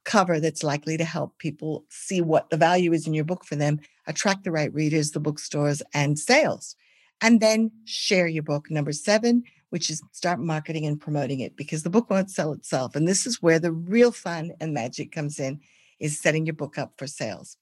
cover 0.08 0.40
that's 0.40 0.62
likely 0.62 0.96
to 0.96 1.04
help 1.04 1.36
people 1.36 1.84
see 1.90 2.22
what 2.22 2.48
the 2.48 2.56
value 2.56 2.94
is 2.94 3.06
in 3.06 3.12
your 3.12 3.26
book 3.26 3.44
for 3.44 3.56
them, 3.56 3.78
attract 4.06 4.42
the 4.42 4.50
right 4.50 4.72
readers, 4.72 5.10
the 5.10 5.20
bookstores, 5.20 5.82
and 5.92 6.18
sales. 6.18 6.74
And 7.20 7.40
then 7.40 7.70
share 7.84 8.26
your 8.26 8.42
book. 8.42 8.70
Number 8.70 8.92
seven, 8.92 9.44
which 9.68 9.90
is 9.90 10.02
start 10.12 10.40
marketing 10.40 10.86
and 10.86 10.98
promoting 10.98 11.40
it 11.40 11.56
because 11.56 11.82
the 11.82 11.90
book 11.90 12.08
won't 12.08 12.30
sell 12.30 12.52
itself. 12.52 12.96
And 12.96 13.06
this 13.06 13.26
is 13.26 13.42
where 13.42 13.58
the 13.58 13.70
real 13.70 14.10
fun 14.10 14.52
and 14.60 14.72
magic 14.72 15.12
comes 15.12 15.38
in, 15.38 15.60
is 16.00 16.18
setting 16.18 16.46
your 16.46 16.54
book 16.54 16.78
up 16.78 16.94
for 16.96 17.06
sales. 17.06 17.58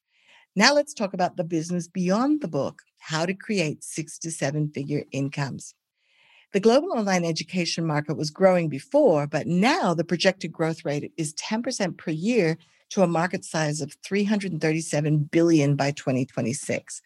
Now 0.55 0.73
let's 0.73 0.95
talk 0.95 1.15
about 1.15 1.37
the 1.37 1.43
business 1.45 1.89
beyond 1.89 2.43
the 2.43 2.49
book, 2.49 2.83
how 2.99 3.27
to 3.27 3.35
create 3.35 3.83
six 3.83 4.19
to 4.21 4.31
seven 4.31 4.71
figure 4.71 5.03
incomes. 5.11 5.75
The 6.53 6.61
global 6.61 6.93
online 6.93 7.25
education 7.25 7.85
market 7.85 8.17
was 8.17 8.31
growing 8.31 8.69
before, 8.69 9.27
but 9.27 9.47
now 9.47 9.95
the 9.95 10.05
projected 10.05 10.53
growth 10.53 10.85
rate 10.85 11.13
is 11.17 11.35
10% 11.35 11.99
per 11.99 12.11
year 12.13 12.57
to 12.91 13.03
a 13.03 13.07
market 13.07 13.45
size 13.45 13.81
of 13.81 13.95
337 14.05 15.19
billion 15.25 15.75
by 15.75 15.91
2026. 15.91 17.03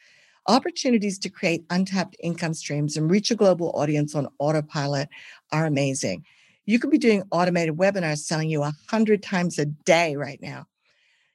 Opportunities 0.47 1.19
to 1.19 1.31
create 1.31 1.65
untapped 1.71 2.17
income 2.23 2.55
streams 2.55 2.97
and 2.97 3.11
reach 3.11 3.31
a 3.31 3.35
global 3.35 3.71
audience 3.75 4.15
on 4.15 4.29
autopilot 4.39 5.09
are 5.53 5.67
amazing. 5.67 6.25
You 6.67 6.79
could 6.79 6.91
be 6.91 6.99
doing 6.99 7.23
automated 7.31 7.77
webinars 7.77 8.19
selling 8.19 8.51
you 8.51 8.61
100 8.61 9.23
times 9.23 9.59
a 9.59 9.65
day 9.65 10.17
right 10.17 10.41
now. 10.43 10.67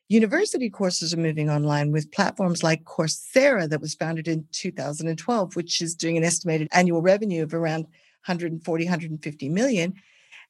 University 0.07 0.69
courses 0.69 1.13
are 1.13 1.17
moving 1.17 1.49
online 1.49 1.91
with 1.91 2.11
platforms 2.11 2.61
like 2.61 2.83
Coursera, 2.83 3.67
that 3.67 3.81
was 3.81 3.95
founded 3.95 4.27
in 4.27 4.45
2012, 4.51 5.55
which 5.55 5.81
is 5.81 5.95
doing 5.95 6.15
an 6.15 6.23
estimated 6.23 6.67
annual 6.71 7.01
revenue 7.01 7.41
of 7.41 7.55
around 7.55 7.85
140, 8.25 8.85
150 8.85 9.49
million. 9.49 9.95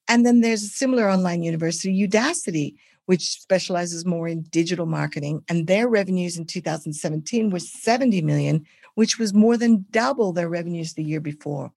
And 0.10 0.26
then 0.26 0.42
there's 0.42 0.64
a 0.64 0.68
similar 0.68 1.10
online 1.10 1.42
university, 1.42 2.06
Udacity, 2.06 2.76
which 3.06 3.40
specializes 3.40 4.06
more 4.06 4.28
in 4.28 4.44
digital 4.44 4.86
marketing. 4.86 5.42
And 5.48 5.68
their 5.68 5.88
revenues 5.88 6.38
in 6.38 6.46
2017 6.46 7.50
were 7.50 7.60
70 7.60 8.22
million, 8.24 8.66
which 8.96 9.18
was 9.18 9.34
more 9.34 9.56
than 9.56 9.86
double 9.90 10.34
their 10.34 10.50
revenues 10.50 10.94
the 10.94 11.04
year 11.04 11.22
before. 11.22 11.72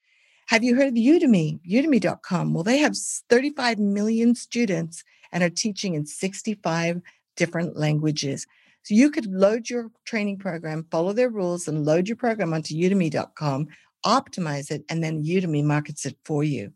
Have 0.46 0.64
you 0.64 0.74
heard 0.74 0.88
of 0.88 0.94
Udemy? 0.94 1.60
Udemy.com. 1.68 2.54
Well, 2.54 2.64
they 2.64 2.78
have 2.78 2.96
35 2.96 3.78
million 3.78 4.34
students 4.34 5.04
and 5.30 5.44
are 5.44 5.50
teaching 5.50 5.94
in 5.94 6.06
65 6.06 7.02
different 7.38 7.76
languages. 7.76 8.46
So 8.82 8.94
you 8.94 9.10
could 9.10 9.26
load 9.26 9.70
your 9.70 9.90
training 10.04 10.38
program, 10.38 10.86
follow 10.90 11.12
their 11.14 11.30
rules, 11.30 11.66
and 11.68 11.86
load 11.86 12.08
your 12.08 12.16
program 12.16 12.52
onto 12.52 12.74
udemy.com, 12.74 13.68
optimize 14.04 14.70
it, 14.70 14.84
and 14.90 15.02
then 15.02 15.24
Udemy 15.24 15.64
markets 15.64 16.04
it 16.04 16.16
for 16.24 16.44
you. 16.44 16.72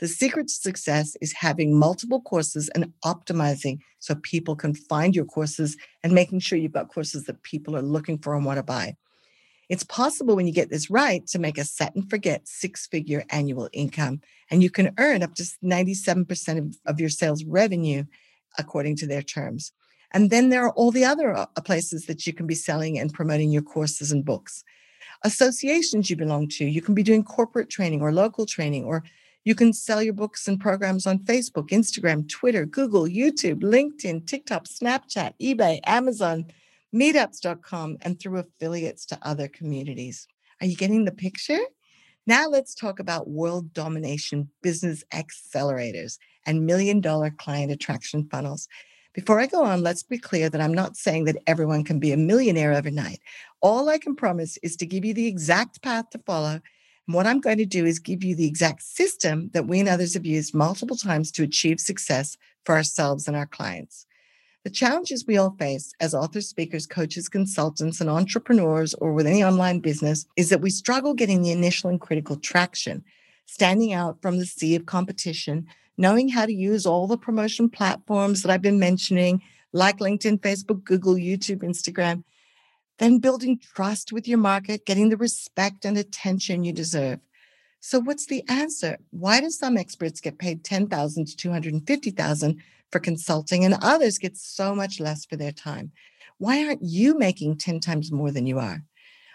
The 0.00 0.08
secret 0.08 0.48
to 0.48 0.54
success 0.54 1.16
is 1.20 1.32
having 1.32 1.78
multiple 1.78 2.20
courses 2.20 2.68
and 2.74 2.92
optimizing 3.04 3.78
so 4.00 4.16
people 4.16 4.56
can 4.56 4.74
find 4.74 5.14
your 5.14 5.24
courses 5.24 5.76
and 6.02 6.12
making 6.12 6.40
sure 6.40 6.58
you've 6.58 6.72
got 6.72 6.92
courses 6.92 7.24
that 7.24 7.42
people 7.42 7.76
are 7.76 7.82
looking 7.82 8.18
for 8.18 8.34
and 8.34 8.44
want 8.44 8.58
to 8.58 8.62
buy. 8.62 8.96
It's 9.68 9.84
possible 9.84 10.36
when 10.36 10.46
you 10.46 10.52
get 10.52 10.68
this 10.68 10.90
right 10.90 11.26
to 11.28 11.38
make 11.38 11.56
a 11.56 11.64
set 11.64 11.94
and 11.94 12.10
forget 12.10 12.48
six 12.48 12.86
figure 12.86 13.24
annual 13.30 13.70
income, 13.72 14.20
and 14.50 14.62
you 14.62 14.70
can 14.70 14.92
earn 14.98 15.22
up 15.22 15.34
to 15.36 15.44
97% 15.64 16.58
of, 16.58 16.76
of 16.86 17.00
your 17.00 17.08
sales 17.08 17.44
revenue 17.44 18.04
according 18.58 18.96
to 18.96 19.06
their 19.06 19.22
terms. 19.22 19.72
And 20.14 20.30
then 20.30 20.48
there 20.48 20.64
are 20.64 20.72
all 20.72 20.92
the 20.92 21.04
other 21.04 21.34
uh, 21.34 21.46
places 21.64 22.06
that 22.06 22.24
you 22.26 22.32
can 22.32 22.46
be 22.46 22.54
selling 22.54 22.98
and 22.98 23.12
promoting 23.12 23.50
your 23.50 23.62
courses 23.62 24.12
and 24.12 24.24
books. 24.24 24.62
Associations 25.24 26.08
you 26.08 26.16
belong 26.16 26.48
to, 26.48 26.64
you 26.64 26.80
can 26.80 26.94
be 26.94 27.02
doing 27.02 27.24
corporate 27.24 27.68
training 27.68 28.00
or 28.00 28.12
local 28.12 28.46
training, 28.46 28.84
or 28.84 29.02
you 29.42 29.56
can 29.56 29.72
sell 29.72 30.00
your 30.00 30.14
books 30.14 30.46
and 30.46 30.60
programs 30.60 31.06
on 31.06 31.18
Facebook, 31.18 31.70
Instagram, 31.70 32.28
Twitter, 32.28 32.64
Google, 32.64 33.06
YouTube, 33.06 33.60
LinkedIn, 33.60 34.26
TikTok, 34.26 34.66
Snapchat, 34.66 35.32
eBay, 35.42 35.80
Amazon, 35.84 36.46
meetups.com, 36.94 37.96
and 38.02 38.20
through 38.20 38.38
affiliates 38.38 39.04
to 39.06 39.18
other 39.22 39.48
communities. 39.48 40.28
Are 40.60 40.66
you 40.66 40.76
getting 40.76 41.04
the 41.04 41.12
picture? 41.12 41.58
Now 42.26 42.46
let's 42.46 42.74
talk 42.74 43.00
about 43.00 43.28
world 43.28 43.74
domination 43.74 44.48
business 44.62 45.04
accelerators 45.12 46.18
and 46.46 46.64
million 46.64 47.00
dollar 47.00 47.30
client 47.30 47.72
attraction 47.72 48.28
funnels. 48.30 48.68
Before 49.14 49.38
I 49.38 49.46
go 49.46 49.62
on, 49.62 49.84
let's 49.84 50.02
be 50.02 50.18
clear 50.18 50.50
that 50.50 50.60
I'm 50.60 50.74
not 50.74 50.96
saying 50.96 51.24
that 51.26 51.40
everyone 51.46 51.84
can 51.84 52.00
be 52.00 52.10
a 52.10 52.16
millionaire 52.16 52.72
overnight. 52.72 53.20
All 53.60 53.88
I 53.88 53.96
can 53.96 54.16
promise 54.16 54.58
is 54.60 54.74
to 54.76 54.86
give 54.86 55.04
you 55.04 55.14
the 55.14 55.28
exact 55.28 55.82
path 55.82 56.10
to 56.10 56.18
follow. 56.18 56.60
And 57.06 57.14
what 57.14 57.26
I'm 57.26 57.40
going 57.40 57.58
to 57.58 57.64
do 57.64 57.86
is 57.86 58.00
give 58.00 58.24
you 58.24 58.34
the 58.34 58.48
exact 58.48 58.82
system 58.82 59.50
that 59.54 59.68
we 59.68 59.78
and 59.78 59.88
others 59.88 60.14
have 60.14 60.26
used 60.26 60.52
multiple 60.52 60.96
times 60.96 61.30
to 61.32 61.44
achieve 61.44 61.78
success 61.78 62.36
for 62.64 62.74
ourselves 62.74 63.28
and 63.28 63.36
our 63.36 63.46
clients. 63.46 64.04
The 64.64 64.70
challenges 64.70 65.24
we 65.24 65.36
all 65.36 65.54
face 65.60 65.92
as 66.00 66.12
authors, 66.12 66.48
speakers, 66.48 66.84
coaches, 66.84 67.28
consultants, 67.28 68.00
and 68.00 68.10
entrepreneurs, 68.10 68.94
or 68.94 69.12
with 69.12 69.28
any 69.28 69.44
online 69.44 69.78
business, 69.78 70.26
is 70.36 70.48
that 70.48 70.62
we 70.62 70.70
struggle 70.70 71.14
getting 71.14 71.42
the 71.42 71.52
initial 71.52 71.88
and 71.88 72.00
critical 72.00 72.34
traction, 72.34 73.04
standing 73.46 73.92
out 73.92 74.20
from 74.22 74.38
the 74.38 74.46
sea 74.46 74.74
of 74.74 74.86
competition, 74.86 75.66
knowing 75.96 76.28
how 76.28 76.46
to 76.46 76.52
use 76.52 76.86
all 76.86 77.06
the 77.06 77.18
promotion 77.18 77.68
platforms 77.68 78.42
that 78.42 78.50
I've 78.50 78.62
been 78.62 78.78
mentioning, 78.78 79.42
like 79.72 79.98
LinkedIn, 79.98 80.40
Facebook, 80.40 80.84
Google, 80.84 81.14
YouTube, 81.14 81.62
Instagram, 81.62 82.24
then 82.98 83.18
building 83.18 83.58
trust 83.74 84.12
with 84.12 84.28
your 84.28 84.38
market, 84.38 84.86
getting 84.86 85.08
the 85.08 85.16
respect 85.16 85.84
and 85.84 85.98
attention 85.98 86.64
you 86.64 86.72
deserve. 86.72 87.18
So 87.80 88.00
what's 88.00 88.26
the 88.26 88.42
answer? 88.48 88.98
Why 89.10 89.40
do 89.40 89.50
some 89.50 89.76
experts 89.76 90.20
get 90.20 90.38
paid 90.38 90.64
10,000 90.64 91.26
to 91.26 91.36
250,000 91.36 92.62
for 92.94 93.00
consulting 93.00 93.64
and 93.64 93.76
others 93.82 94.18
get 94.18 94.36
so 94.36 94.72
much 94.72 95.00
less 95.00 95.24
for 95.24 95.34
their 95.34 95.50
time. 95.50 95.90
Why 96.38 96.64
aren't 96.64 96.84
you 96.84 97.18
making 97.18 97.56
10 97.56 97.80
times 97.80 98.12
more 98.12 98.30
than 98.30 98.46
you 98.46 98.60
are? 98.60 98.84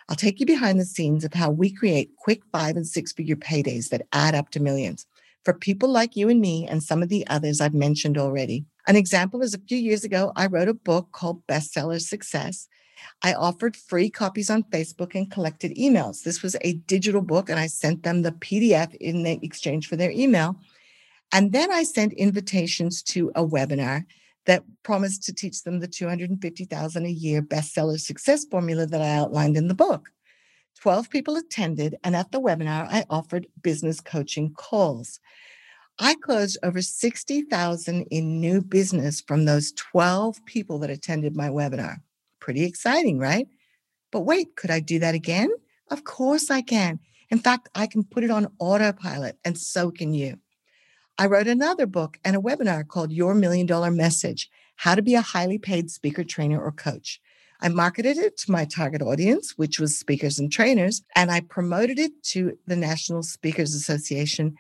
I'll 0.08 0.15
take 0.15 0.39
you 0.39 0.45
behind 0.45 0.80
the 0.80 0.86
scenes 0.86 1.26
of 1.26 1.34
how 1.34 1.52
we 1.52 1.69
create 1.69 2.15
quick 2.17 2.41
five 2.54 2.78
and 2.78 2.88
six 2.88 3.12
figure 3.12 3.36
paydays 3.36 3.89
that 3.89 4.08
add 4.13 4.34
up 4.34 4.50
to 4.52 4.62
millions 4.62 5.06
for 5.50 5.58
people 5.58 5.90
like 5.90 6.16
you 6.16 6.30
and 6.30 6.40
me 6.40 6.68
and 6.68 6.84
some 6.84 7.02
of 7.02 7.10
the 7.10 7.26
others 7.26 7.60
I've 7.60 7.74
mentioned 7.74 8.20
already. 8.20 8.66
An 8.86 8.96
example 8.96 9.42
is 9.42 9.56
a 9.56 9.66
few 9.68 9.80
years 9.80 10.04
ago, 10.04 10.32
I 10.36 10.46
wrote 10.46 10.68
a 10.68 10.76
book 10.76 11.12
called 11.12 11.42
Bestseller 11.48 12.00
Success. 12.00 12.68
I 13.24 13.34
offered 13.34 13.76
free 13.76 14.12
copies 14.12 14.52
on 14.52 14.62
Facebook 14.66 15.16
and 15.16 15.32
collected 15.32 15.76
emails. 15.76 16.22
This 16.22 16.44
was 16.44 16.56
a 16.62 16.74
digital 16.74 17.24
book, 17.24 17.50
and 17.50 17.58
I 17.60 17.66
sent 17.66 18.04
them 18.04 18.22
the 18.22 18.34
PDF 18.34 18.94
in 18.98 19.26
exchange 19.26 19.88
for 19.88 19.96
their 19.96 20.12
email. 20.12 20.56
And 21.32 21.52
then 21.52 21.72
I 21.72 21.82
sent 21.82 22.14
invitations 22.14 23.02
to 23.04 23.32
a 23.34 23.44
webinar 23.44 24.06
that 24.46 24.64
promised 24.84 25.24
to 25.24 25.34
teach 25.34 25.64
them 25.64 25.80
the 25.80 25.88
250,000 25.88 27.06
a 27.08 27.10
year 27.10 27.42
bestseller 27.42 28.00
success 28.00 28.46
formula 28.46 28.86
that 28.86 29.02
I 29.02 29.16
outlined 29.16 29.58
in 29.58 29.68
the 29.68 29.74
book. 29.74 30.12
12 30.82 31.10
people 31.10 31.36
attended, 31.36 31.98
and 32.04 32.15
at 32.15 32.32
the 32.32 32.39
webinar, 32.39 32.88
I 32.89 33.06
offered 33.10 33.48
business 33.62 34.00
coaching 34.00 34.54
calls. 34.54 35.20
I 36.00 36.15
closed 36.15 36.58
over 36.63 36.82
60,000 36.82 38.04
in 38.04 38.39
new 38.39 38.62
business 38.62 39.20
from 39.20 39.44
those 39.44 39.74
12 39.74 40.46
people 40.46 40.80
that 40.80 40.89
attended 40.89 41.36
my 41.36 41.50
webinar. 41.50 41.98
Pretty 42.39 42.63
exciting, 42.63 43.20
right? 43.20 43.48
But 44.12 44.22
wait, 44.22 44.56
could 44.56 44.72
I 44.72 44.80
do 44.80 45.00
that 45.00 45.15
again? 45.15 45.50
Of 45.92 46.06
course 46.06 46.50
I 46.50 46.62
can. 46.62 47.00
In 47.30 47.39
fact, 47.39 47.68
I 47.76 47.86
can 47.86 48.06
put 48.06 48.24
it 48.24 48.32
on 48.32 48.54
autopilot, 48.60 49.38
and 49.44 49.58
so 49.58 49.92
can 49.92 50.13
you. 50.13 50.39
I 51.18 51.26
wrote 51.26 51.48
another 51.48 51.86
book 51.88 52.18
and 52.24 52.38
a 52.38 52.39
webinar 52.39 52.88
called 52.88 53.12
Your 53.12 53.36
Million 53.36 53.65
Dollar 53.65 53.92
Message 53.92 54.50
How 54.78 54.96
to 54.96 55.02
Be 55.02 55.15
a 55.15 55.22
Highly 55.22 55.58
Paid 55.58 55.92
Speaker, 55.92 56.24
Trainer, 56.24 56.62
or 56.62 56.72
Coach. 56.72 57.20
I 57.62 57.69
marketed 57.69 58.17
it 58.17 58.38
to 58.38 58.52
my 58.52 58.65
target 58.65 59.02
audience, 59.02 59.58
which 59.58 59.80
was 59.80 59.98
speakers 59.98 60.38
and 60.39 60.52
trainers, 60.52 61.02
and 61.15 61.30
I 61.30 61.41
promoted 61.41 62.00
it 62.00 62.24
to 62.24 62.58
the 62.67 62.78
National 62.78 63.22
Speakers 63.22 63.76
Association. 63.76 64.56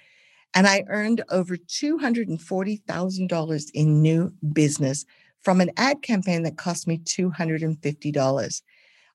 And 0.53 0.67
I 0.67 0.83
earned 0.89 1.23
over 1.29 1.55
$240,000 1.55 3.71
in 3.73 4.01
new 4.01 4.33
business 4.51 5.05
from 5.39 5.61
an 5.61 5.71
ad 5.77 6.01
campaign 6.01 6.43
that 6.43 6.57
cost 6.57 6.87
me 6.87 6.97
$250. 6.97 8.61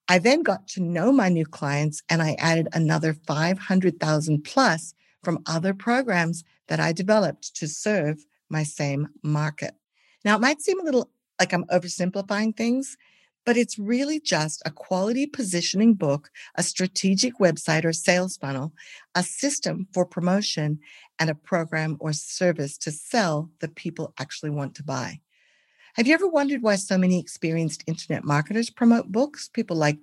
I 0.08 0.18
then 0.18 0.42
got 0.42 0.66
to 0.68 0.82
know 0.82 1.12
my 1.12 1.28
new 1.28 1.44
clients 1.46 2.02
and 2.08 2.22
I 2.22 2.36
added 2.38 2.68
another 2.72 3.14
500,000 3.26 4.44
plus 4.44 4.94
from 5.22 5.42
other 5.46 5.74
programs 5.74 6.42
that 6.68 6.80
I 6.80 6.92
developed 6.92 7.54
to 7.56 7.66
serve 7.66 8.24
my 8.48 8.62
same 8.62 9.08
market. 9.22 9.74
Now, 10.24 10.36
it 10.36 10.40
might 10.40 10.62
seem 10.62 10.80
a 10.80 10.84
little 10.84 11.10
like 11.40 11.52
I'm 11.52 11.64
oversimplifying 11.64 12.56
things, 12.56 12.96
but 13.44 13.56
it's 13.56 13.78
really 13.78 14.20
just 14.20 14.62
a 14.64 14.70
quality 14.70 15.26
positioning 15.26 15.94
book, 15.94 16.30
a 16.56 16.62
strategic 16.62 17.38
website 17.38 17.84
or 17.84 17.92
sales 17.92 18.36
funnel, 18.36 18.72
a 19.14 19.22
system 19.22 19.86
for 19.92 20.06
promotion, 20.06 20.78
and 21.18 21.30
a 21.30 21.34
program 21.34 21.96
or 22.00 22.12
service 22.12 22.76
to 22.78 22.90
sell 22.90 23.50
that 23.60 23.76
people 23.76 24.12
actually 24.18 24.50
want 24.50 24.74
to 24.74 24.82
buy. 24.82 25.20
Have 25.94 26.08
you 26.08 26.14
ever 26.14 26.26
wondered 26.26 26.62
why 26.62 26.74
so 26.74 26.98
many 26.98 27.20
experienced 27.20 27.84
internet 27.86 28.24
marketers 28.24 28.70
promote 28.70 29.12
books? 29.12 29.48
People 29.48 29.76
like 29.76 29.98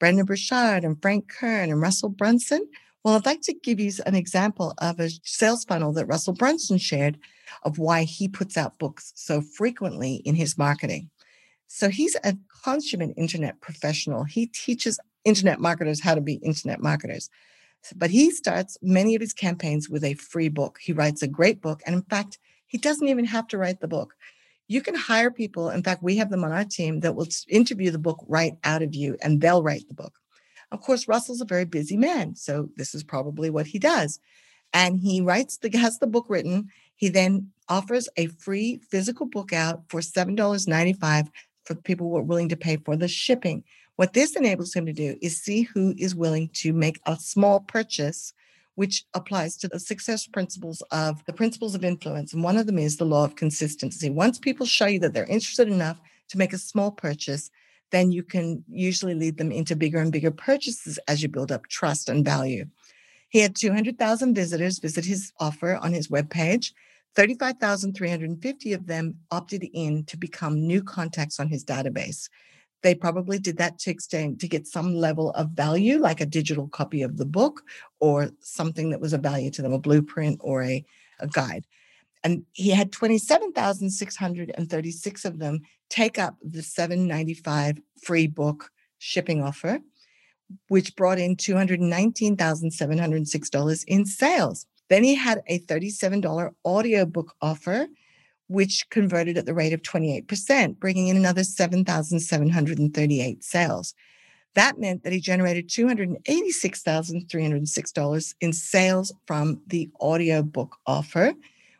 Brendon 0.00 0.24
Burchard 0.24 0.84
and 0.84 1.00
Frank 1.00 1.30
Kern 1.30 1.70
and 1.70 1.80
Russell 1.80 2.08
Brunson. 2.08 2.66
Well, 3.04 3.14
I'd 3.14 3.26
like 3.26 3.42
to 3.42 3.54
give 3.54 3.78
you 3.78 3.92
an 4.04 4.16
example 4.16 4.74
of 4.78 4.98
a 4.98 5.10
sales 5.22 5.64
funnel 5.64 5.92
that 5.92 6.06
Russell 6.06 6.34
Brunson 6.34 6.78
shared 6.78 7.18
of 7.62 7.78
why 7.78 8.02
he 8.02 8.26
puts 8.26 8.56
out 8.56 8.78
books 8.78 9.12
so 9.14 9.40
frequently 9.40 10.16
in 10.24 10.34
his 10.34 10.58
marketing. 10.58 11.10
So 11.68 11.88
he's 11.88 12.16
a 12.22 12.36
consummate 12.64 13.14
internet 13.16 13.60
professional. 13.60 14.24
He 14.24 14.46
teaches 14.46 14.98
internet 15.24 15.60
marketers 15.60 16.02
how 16.02 16.14
to 16.14 16.20
be 16.20 16.34
internet 16.34 16.80
marketers. 16.80 17.28
But 17.94 18.10
he 18.10 18.30
starts 18.30 18.78
many 18.82 19.14
of 19.14 19.20
his 19.20 19.32
campaigns 19.32 19.88
with 19.88 20.04
a 20.04 20.14
free 20.14 20.48
book. 20.48 20.78
He 20.80 20.92
writes 20.92 21.22
a 21.22 21.28
great 21.28 21.60
book. 21.60 21.82
And 21.86 21.94
in 21.94 22.02
fact, 22.02 22.38
he 22.66 22.78
doesn't 22.78 23.08
even 23.08 23.26
have 23.26 23.46
to 23.48 23.58
write 23.58 23.80
the 23.80 23.88
book. 23.88 24.14
You 24.68 24.80
can 24.80 24.94
hire 24.94 25.30
people. 25.30 25.70
In 25.70 25.82
fact, 25.82 26.02
we 26.02 26.16
have 26.16 26.30
them 26.30 26.44
on 26.44 26.52
our 26.52 26.64
team 26.64 27.00
that 27.00 27.14
will 27.14 27.28
interview 27.48 27.90
the 27.90 27.98
book 27.98 28.24
right 28.26 28.54
out 28.64 28.82
of 28.82 28.94
you 28.94 29.16
and 29.22 29.40
they'll 29.40 29.62
write 29.62 29.86
the 29.86 29.94
book. 29.94 30.14
Of 30.72 30.80
course, 30.80 31.06
Russell's 31.06 31.40
a 31.40 31.44
very 31.44 31.64
busy 31.64 31.96
man, 31.96 32.34
so 32.34 32.70
this 32.76 32.92
is 32.92 33.04
probably 33.04 33.50
what 33.50 33.68
he 33.68 33.78
does. 33.78 34.18
And 34.72 34.98
he 34.98 35.20
writes 35.20 35.56
the 35.58 35.70
has 35.78 35.98
the 36.00 36.08
book 36.08 36.26
written. 36.28 36.70
He 36.96 37.08
then 37.08 37.52
offers 37.68 38.08
a 38.16 38.26
free 38.26 38.80
physical 38.90 39.26
book 39.26 39.52
out 39.52 39.84
for 39.88 40.00
$7.95 40.00 41.28
for 41.66 41.74
people 41.74 42.08
who 42.08 42.16
are 42.16 42.22
willing 42.22 42.48
to 42.48 42.56
pay 42.56 42.76
for 42.76 42.96
the 42.96 43.08
shipping. 43.08 43.64
What 43.96 44.12
this 44.12 44.36
enables 44.36 44.74
him 44.74 44.86
to 44.86 44.92
do 44.92 45.16
is 45.20 45.40
see 45.40 45.62
who 45.62 45.94
is 45.98 46.14
willing 46.14 46.48
to 46.54 46.72
make 46.72 47.00
a 47.06 47.16
small 47.16 47.60
purchase, 47.60 48.32
which 48.74 49.04
applies 49.14 49.56
to 49.58 49.68
the 49.68 49.80
success 49.80 50.26
principles 50.26 50.82
of 50.90 51.24
the 51.24 51.32
principles 51.32 51.74
of 51.74 51.84
influence. 51.84 52.32
And 52.32 52.44
one 52.44 52.56
of 52.56 52.66
them 52.66 52.78
is 52.78 52.96
the 52.96 53.04
law 53.04 53.24
of 53.24 53.36
consistency. 53.36 54.10
Once 54.10 54.38
people 54.38 54.66
show 54.66 54.86
you 54.86 55.00
that 55.00 55.12
they're 55.12 55.24
interested 55.24 55.68
enough 55.68 55.98
to 56.28 56.38
make 56.38 56.52
a 56.52 56.58
small 56.58 56.90
purchase, 56.90 57.50
then 57.90 58.12
you 58.12 58.22
can 58.22 58.64
usually 58.68 59.14
lead 59.14 59.38
them 59.38 59.50
into 59.50 59.76
bigger 59.76 59.98
and 59.98 60.12
bigger 60.12 60.30
purchases 60.30 60.98
as 61.08 61.22
you 61.22 61.28
build 61.28 61.52
up 61.52 61.66
trust 61.68 62.08
and 62.08 62.24
value. 62.24 62.66
He 63.28 63.40
had 63.40 63.56
200,000 63.56 64.34
visitors 64.34 64.78
visit 64.78 65.04
his 65.04 65.32
offer 65.40 65.76
on 65.76 65.92
his 65.92 66.08
webpage. 66.08 66.72
35,350 67.16 68.72
of 68.74 68.86
them 68.86 69.16
opted 69.30 69.66
in 69.72 70.04
to 70.04 70.18
become 70.18 70.66
new 70.66 70.82
contacts 70.82 71.40
on 71.40 71.48
his 71.48 71.64
database. 71.64 72.28
They 72.82 72.94
probably 72.94 73.38
did 73.38 73.56
that 73.56 73.78
to 73.80 73.90
extend 73.90 74.38
to 74.40 74.48
get 74.48 74.66
some 74.66 74.94
level 74.94 75.30
of 75.30 75.48
value, 75.50 75.98
like 75.98 76.20
a 76.20 76.26
digital 76.26 76.68
copy 76.68 77.00
of 77.02 77.16
the 77.16 77.24
book 77.24 77.62
or 78.00 78.28
something 78.40 78.90
that 78.90 79.00
was 79.00 79.14
of 79.14 79.22
value 79.22 79.50
to 79.52 79.62
them, 79.62 79.72
a 79.72 79.78
blueprint 79.78 80.38
or 80.42 80.62
a, 80.62 80.84
a 81.18 81.26
guide. 81.26 81.66
And 82.22 82.44
he 82.52 82.68
had 82.70 82.92
27,636 82.92 85.24
of 85.24 85.38
them 85.38 85.60
take 85.88 86.18
up 86.18 86.36
the 86.42 86.62
795 86.62 87.78
free 88.02 88.26
book 88.26 88.70
shipping 88.98 89.42
offer, 89.42 89.80
which 90.68 90.94
brought 90.96 91.18
in 91.18 91.36
$219,706 91.36 93.84
in 93.86 94.04
sales. 94.04 94.66
Then 94.88 95.04
he 95.04 95.14
had 95.14 95.42
a 95.46 95.60
$37 95.60 96.50
audiobook 96.64 97.34
offer, 97.40 97.86
which 98.48 98.88
converted 98.90 99.36
at 99.36 99.46
the 99.46 99.54
rate 99.54 99.72
of 99.72 99.82
28%, 99.82 100.78
bringing 100.78 101.08
in 101.08 101.16
another 101.16 101.42
7,738 101.42 103.42
sales. 103.42 103.92
That 104.54 104.78
meant 104.78 105.02
that 105.02 105.12
he 105.12 105.18
generated 105.20 105.68
$286,306 105.68 108.34
in 108.40 108.52
sales 108.52 109.12
from 109.26 109.60
the 109.66 109.90
audiobook 110.00 110.76
offer, 110.86 111.34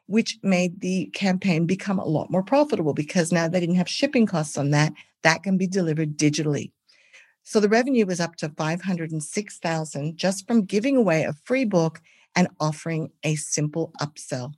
which 0.07 0.40
made 0.42 0.81
the 0.81 1.07
campaign 1.14 1.66
become 1.66 1.99
a 1.99 2.05
lot 2.05 2.31
more 2.31 2.42
profitable 2.42 2.92
because 2.92 3.33
now 3.33 3.49
they 3.49 3.61
didn't 3.61 3.77
have 3.77 3.88
shipping 3.88 4.27
costs 4.27 4.59
on 4.59 4.73
that. 4.73 4.92
That 5.23 5.42
can 5.42 5.57
be 5.57 5.66
delivered 5.66 6.19
digitally. 6.19 6.73
So 7.45 7.61
the 7.61 7.69
revenue 7.69 8.05
was 8.07 8.21
up 8.21 8.37
to 8.37 8.51
506,000 8.51 10.16
just 10.16 10.47
from 10.47 10.64
giving 10.64 10.97
away 10.97 11.25
a 11.25 11.35
free 11.45 11.64
book 11.64 12.01
and 12.37 12.49
offering 12.61 13.11
a 13.25 13.35
simple 13.35 13.92
upsell. 14.01 14.53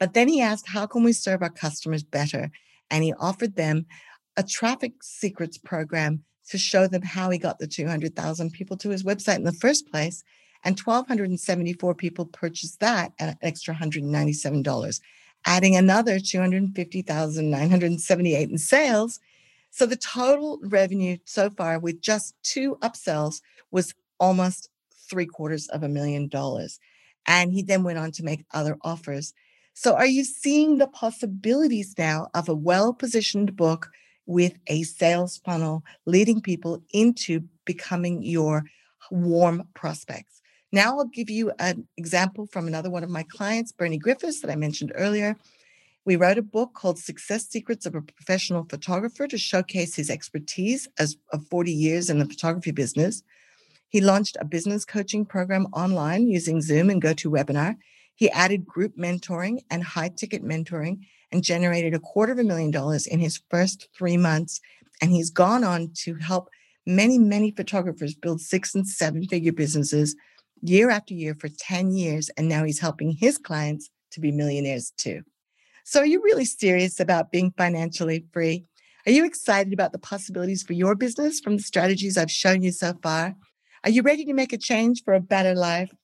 But 0.00 0.14
then 0.14 0.26
he 0.28 0.40
asked, 0.40 0.66
how 0.66 0.86
can 0.86 1.04
we 1.04 1.12
serve 1.12 1.42
our 1.42 1.50
customers 1.50 2.02
better? 2.02 2.50
And 2.90 3.04
he 3.04 3.12
offered 3.14 3.56
them 3.56 3.84
a 4.36 4.42
traffic 4.42 4.94
secrets 5.02 5.58
program 5.58 6.24
to 6.48 6.56
show 6.56 6.86
them 6.86 7.02
how 7.02 7.28
he 7.30 7.36
got 7.38 7.58
the 7.58 7.66
200,000 7.66 8.52
people 8.52 8.78
to 8.78 8.88
his 8.88 9.04
website 9.04 9.36
in 9.36 9.44
the 9.44 9.52
first 9.52 9.90
place. 9.90 10.24
And 10.64 10.80
1,274 10.80 11.94
people 11.94 12.24
purchased 12.26 12.80
that 12.80 13.12
at 13.18 13.28
an 13.28 13.36
extra 13.42 13.74
$197, 13.74 15.00
adding 15.44 15.76
another 15.76 16.18
250,978 16.18 18.50
in 18.50 18.58
sales. 18.58 19.20
So 19.70 19.84
the 19.86 19.96
total 19.96 20.58
revenue 20.62 21.18
so 21.24 21.50
far 21.50 21.78
with 21.78 22.00
just 22.00 22.34
two 22.42 22.76
upsells 22.76 23.42
was 23.70 23.94
almost 24.18 24.70
three 25.08 25.26
quarters 25.26 25.68
of 25.68 25.82
a 25.82 25.88
million 25.88 26.28
dollars. 26.28 26.80
And 27.26 27.52
he 27.52 27.62
then 27.62 27.82
went 27.82 27.98
on 27.98 28.12
to 28.12 28.22
make 28.22 28.44
other 28.52 28.78
offers. 28.82 29.34
So, 29.74 29.94
are 29.94 30.06
you 30.06 30.24
seeing 30.24 30.78
the 30.78 30.88
possibilities 30.88 31.94
now 31.96 32.28
of 32.34 32.48
a 32.48 32.54
well 32.54 32.92
positioned 32.92 33.54
book 33.54 33.90
with 34.26 34.58
a 34.66 34.82
sales 34.82 35.38
funnel 35.44 35.84
leading 36.04 36.40
people 36.40 36.82
into 36.92 37.42
becoming 37.64 38.22
your 38.22 38.64
warm 39.10 39.68
prospects? 39.74 40.42
Now, 40.72 40.98
I'll 40.98 41.04
give 41.04 41.30
you 41.30 41.52
an 41.58 41.86
example 41.96 42.46
from 42.46 42.66
another 42.66 42.90
one 42.90 43.04
of 43.04 43.10
my 43.10 43.22
clients, 43.22 43.72
Bernie 43.72 43.98
Griffiths, 43.98 44.40
that 44.40 44.50
I 44.50 44.56
mentioned 44.56 44.92
earlier. 44.94 45.36
We 46.04 46.16
wrote 46.16 46.38
a 46.38 46.42
book 46.42 46.74
called 46.74 46.98
Success 46.98 47.46
Secrets 47.48 47.86
of 47.86 47.94
a 47.94 48.02
Professional 48.02 48.64
Photographer 48.64 49.26
to 49.28 49.38
showcase 49.38 49.94
his 49.94 50.10
expertise 50.10 50.88
as 50.98 51.16
of 51.32 51.46
40 51.48 51.72
years 51.72 52.10
in 52.10 52.18
the 52.18 52.26
photography 52.26 52.70
business. 52.70 53.22
He 53.88 54.00
launched 54.00 54.36
a 54.40 54.44
business 54.44 54.84
coaching 54.84 55.24
program 55.24 55.66
online 55.72 56.28
using 56.28 56.60
Zoom 56.60 56.90
and 56.90 57.02
GoToWebinar. 57.02 57.76
He 58.14 58.30
added 58.30 58.66
group 58.66 58.96
mentoring 58.98 59.60
and 59.70 59.82
high 59.82 60.10
ticket 60.10 60.44
mentoring 60.44 61.06
and 61.32 61.42
generated 61.42 61.94
a 61.94 61.98
quarter 61.98 62.32
of 62.32 62.38
a 62.38 62.44
million 62.44 62.70
dollars 62.70 63.06
in 63.06 63.18
his 63.18 63.40
first 63.50 63.88
three 63.96 64.16
months. 64.16 64.60
And 65.00 65.10
he's 65.10 65.30
gone 65.30 65.64
on 65.64 65.92
to 66.02 66.16
help 66.16 66.50
many, 66.86 67.18
many 67.18 67.50
photographers 67.50 68.14
build 68.14 68.40
six 68.40 68.74
and 68.74 68.86
seven 68.86 69.24
figure 69.26 69.52
businesses 69.52 70.16
year 70.60 70.90
after 70.90 71.14
year 71.14 71.34
for 71.38 71.48
10 71.48 71.92
years. 71.92 72.28
And 72.30 72.48
now 72.48 72.64
he's 72.64 72.80
helping 72.80 73.12
his 73.12 73.38
clients 73.38 73.88
to 74.12 74.20
be 74.20 74.32
millionaires 74.32 74.92
too. 74.96 75.22
So, 75.84 76.00
are 76.00 76.06
you 76.06 76.22
really 76.22 76.44
serious 76.44 77.00
about 77.00 77.32
being 77.32 77.52
financially 77.56 78.26
free? 78.32 78.66
Are 79.06 79.12
you 79.12 79.24
excited 79.24 79.72
about 79.72 79.92
the 79.92 79.98
possibilities 79.98 80.62
for 80.62 80.74
your 80.74 80.94
business 80.94 81.40
from 81.40 81.56
the 81.56 81.62
strategies 81.62 82.18
I've 82.18 82.30
shown 82.30 82.62
you 82.62 82.72
so 82.72 82.92
far? 83.02 83.34
Are 83.84 83.90
you 83.90 84.02
ready 84.02 84.24
to 84.24 84.32
make 84.32 84.52
a 84.52 84.58
change 84.58 85.04
for 85.04 85.14
a 85.14 85.20
better 85.20 85.54
life? 85.54 85.94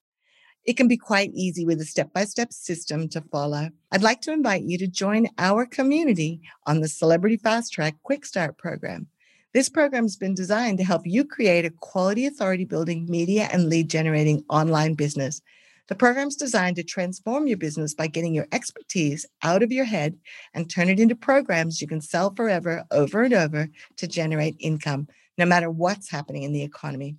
It 0.65 0.77
can 0.77 0.87
be 0.87 0.97
quite 0.97 1.33
easy 1.35 1.67
with 1.67 1.81
a 1.81 1.85
step 1.85 2.13
by 2.13 2.25
step 2.25 2.53
system 2.53 3.09
to 3.09 3.21
follow. 3.21 3.71
I'd 3.91 4.03
like 4.03 4.21
to 4.23 4.33
invite 4.33 4.63
you 4.63 4.79
to 4.79 4.87
join 4.87 5.29
our 5.39 5.67
community 5.67 6.41
on 6.67 6.81
the 6.81 6.89
Celebrity 6.89 7.37
Fast 7.37 7.73
Track 7.73 7.97
Quick 8.05 8.25
Start 8.25 8.57
program. 8.59 9.09
This 9.53 9.69
program 9.69 10.05
has 10.05 10.17
been 10.17 10.35
designed 10.35 10.79
to 10.79 10.85
help 10.85 11.03
you 11.05 11.25
create 11.25 11.65
a 11.65 11.71
quality 11.71 12.27
authority 12.27 12.65
building 12.65 13.07
media 13.09 13.49
and 13.53 13.69
lead 13.69 13.91
generating 13.91 14.45
online 14.49 14.95
business. 14.95 15.43
The 15.89 15.97
program 15.97 16.29
is 16.29 16.37
designed 16.37 16.77
to 16.77 16.85
transform 16.85 17.49
your 17.49 17.59
business 17.59 17.93
by 17.93 18.07
getting 18.07 18.35
your 18.35 18.47
expertise 18.53 19.27
out 19.43 19.65
of 19.65 19.73
your 19.73 19.85
head 19.85 20.17
and 20.55 20.71
turn 20.71 20.89
it 20.89 21.01
into 21.01 21.17
programs 21.17 21.83
you 21.83 21.89
can 21.89 22.01
sell 22.01 22.33
forever, 22.35 22.85
over 22.93 23.23
and 23.25 23.35
over 23.35 23.69
to 23.97 24.07
generate 24.07 24.57
income, 24.61 25.09
no 25.37 25.45
matter 25.45 25.71
what's 25.71 26.11
happening 26.11 26.45
in 26.45 26.53
the 26.53 26.63
economy. 26.63 27.17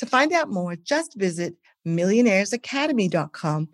To 0.00 0.06
find 0.06 0.32
out 0.32 0.48
more, 0.48 0.76
just 0.76 1.14
visit 1.14 1.56
millionairesacademy.com 1.86 3.68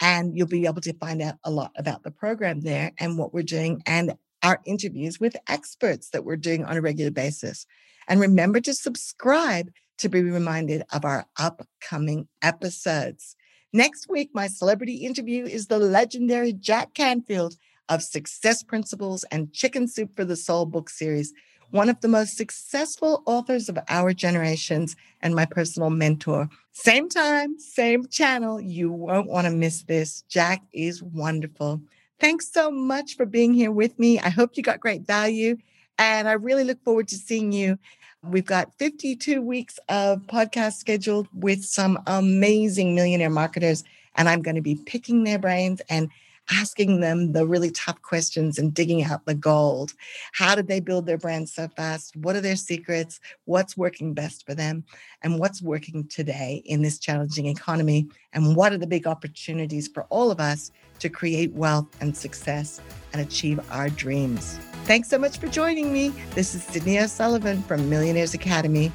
and 0.00 0.36
you'll 0.36 0.48
be 0.48 0.66
able 0.66 0.80
to 0.80 0.92
find 0.94 1.22
out 1.22 1.36
a 1.44 1.52
lot 1.52 1.70
about 1.76 2.02
the 2.02 2.10
program 2.10 2.62
there 2.62 2.90
and 2.98 3.16
what 3.16 3.32
we're 3.32 3.44
doing 3.44 3.80
and 3.86 4.14
our 4.42 4.60
interviews 4.66 5.20
with 5.20 5.36
experts 5.48 6.10
that 6.10 6.24
we're 6.24 6.34
doing 6.34 6.64
on 6.64 6.76
a 6.76 6.80
regular 6.80 7.12
basis. 7.12 7.64
And 8.08 8.18
remember 8.18 8.60
to 8.62 8.74
subscribe 8.74 9.70
to 9.98 10.08
be 10.08 10.20
reminded 10.20 10.82
of 10.92 11.04
our 11.04 11.26
upcoming 11.38 12.26
episodes. 12.42 13.36
Next 13.72 14.08
week, 14.08 14.30
my 14.34 14.48
celebrity 14.48 15.06
interview 15.06 15.44
is 15.44 15.68
the 15.68 15.78
legendary 15.78 16.54
Jack 16.54 16.92
Canfield 16.94 17.54
of 17.88 18.02
Success 18.02 18.64
Principles 18.64 19.24
and 19.30 19.52
Chicken 19.52 19.86
Soup 19.86 20.10
for 20.16 20.24
the 20.24 20.34
Soul 20.34 20.66
book 20.66 20.90
series 20.90 21.32
one 21.70 21.88
of 21.88 22.00
the 22.00 22.08
most 22.08 22.36
successful 22.36 23.22
authors 23.26 23.68
of 23.68 23.78
our 23.88 24.12
generations 24.12 24.96
and 25.20 25.34
my 25.34 25.44
personal 25.44 25.90
mentor. 25.90 26.48
Same 26.72 27.08
time, 27.08 27.58
same 27.58 28.06
channel. 28.06 28.60
You 28.60 28.90
won't 28.90 29.28
want 29.28 29.46
to 29.46 29.52
miss 29.52 29.82
this. 29.82 30.22
Jack 30.28 30.62
is 30.72 31.02
wonderful. 31.02 31.80
Thanks 32.20 32.50
so 32.52 32.70
much 32.70 33.16
for 33.16 33.26
being 33.26 33.52
here 33.52 33.70
with 33.70 33.98
me. 33.98 34.18
I 34.18 34.28
hope 34.30 34.56
you 34.56 34.62
got 34.62 34.80
great 34.80 35.06
value. 35.06 35.56
And 35.98 36.28
I 36.28 36.32
really 36.32 36.64
look 36.64 36.82
forward 36.84 37.08
to 37.08 37.16
seeing 37.16 37.52
you. 37.52 37.78
We've 38.22 38.44
got 38.44 38.76
52 38.78 39.40
weeks 39.42 39.78
of 39.88 40.22
podcast 40.22 40.74
scheduled 40.74 41.28
with 41.32 41.64
some 41.64 41.98
amazing 42.06 42.94
millionaire 42.94 43.30
marketers. 43.30 43.84
And 44.16 44.28
I'm 44.28 44.42
going 44.42 44.56
to 44.56 44.62
be 44.62 44.74
picking 44.74 45.24
their 45.24 45.38
brains 45.38 45.80
and 45.88 46.08
asking 46.50 47.00
them 47.00 47.32
the 47.32 47.46
really 47.46 47.70
tough 47.70 48.00
questions 48.02 48.58
and 48.58 48.74
digging 48.74 49.02
out 49.02 49.24
the 49.26 49.34
gold. 49.34 49.92
How 50.32 50.54
did 50.54 50.68
they 50.68 50.80
build 50.80 51.06
their 51.06 51.18
brand 51.18 51.48
so 51.48 51.68
fast? 51.68 52.16
What 52.16 52.36
are 52.36 52.40
their 52.40 52.56
secrets? 52.56 53.20
What's 53.44 53.76
working 53.76 54.14
best 54.14 54.46
for 54.46 54.54
them? 54.54 54.84
And 55.22 55.38
what's 55.38 55.62
working 55.62 56.06
today 56.08 56.62
in 56.64 56.82
this 56.82 56.98
challenging 56.98 57.46
economy? 57.46 58.08
And 58.32 58.56
what 58.56 58.72
are 58.72 58.78
the 58.78 58.86
big 58.86 59.06
opportunities 59.06 59.88
for 59.88 60.04
all 60.04 60.30
of 60.30 60.40
us 60.40 60.70
to 61.00 61.08
create 61.08 61.52
wealth 61.52 61.86
and 62.00 62.16
success 62.16 62.80
and 63.12 63.22
achieve 63.22 63.60
our 63.70 63.88
dreams? 63.90 64.58
Thanks 64.84 65.08
so 65.08 65.18
much 65.18 65.38
for 65.38 65.48
joining 65.48 65.92
me. 65.92 66.12
This 66.34 66.54
is 66.54 66.62
Cydney 66.62 66.98
O'Sullivan 66.98 67.62
from 67.62 67.90
Millionaires 67.90 68.32
Academy, 68.32 68.90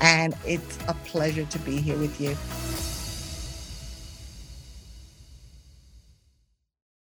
and 0.00 0.34
it's 0.44 0.78
a 0.88 0.94
pleasure 1.04 1.44
to 1.44 1.58
be 1.60 1.76
here 1.76 1.96
with 1.98 2.20
you. 2.20 2.36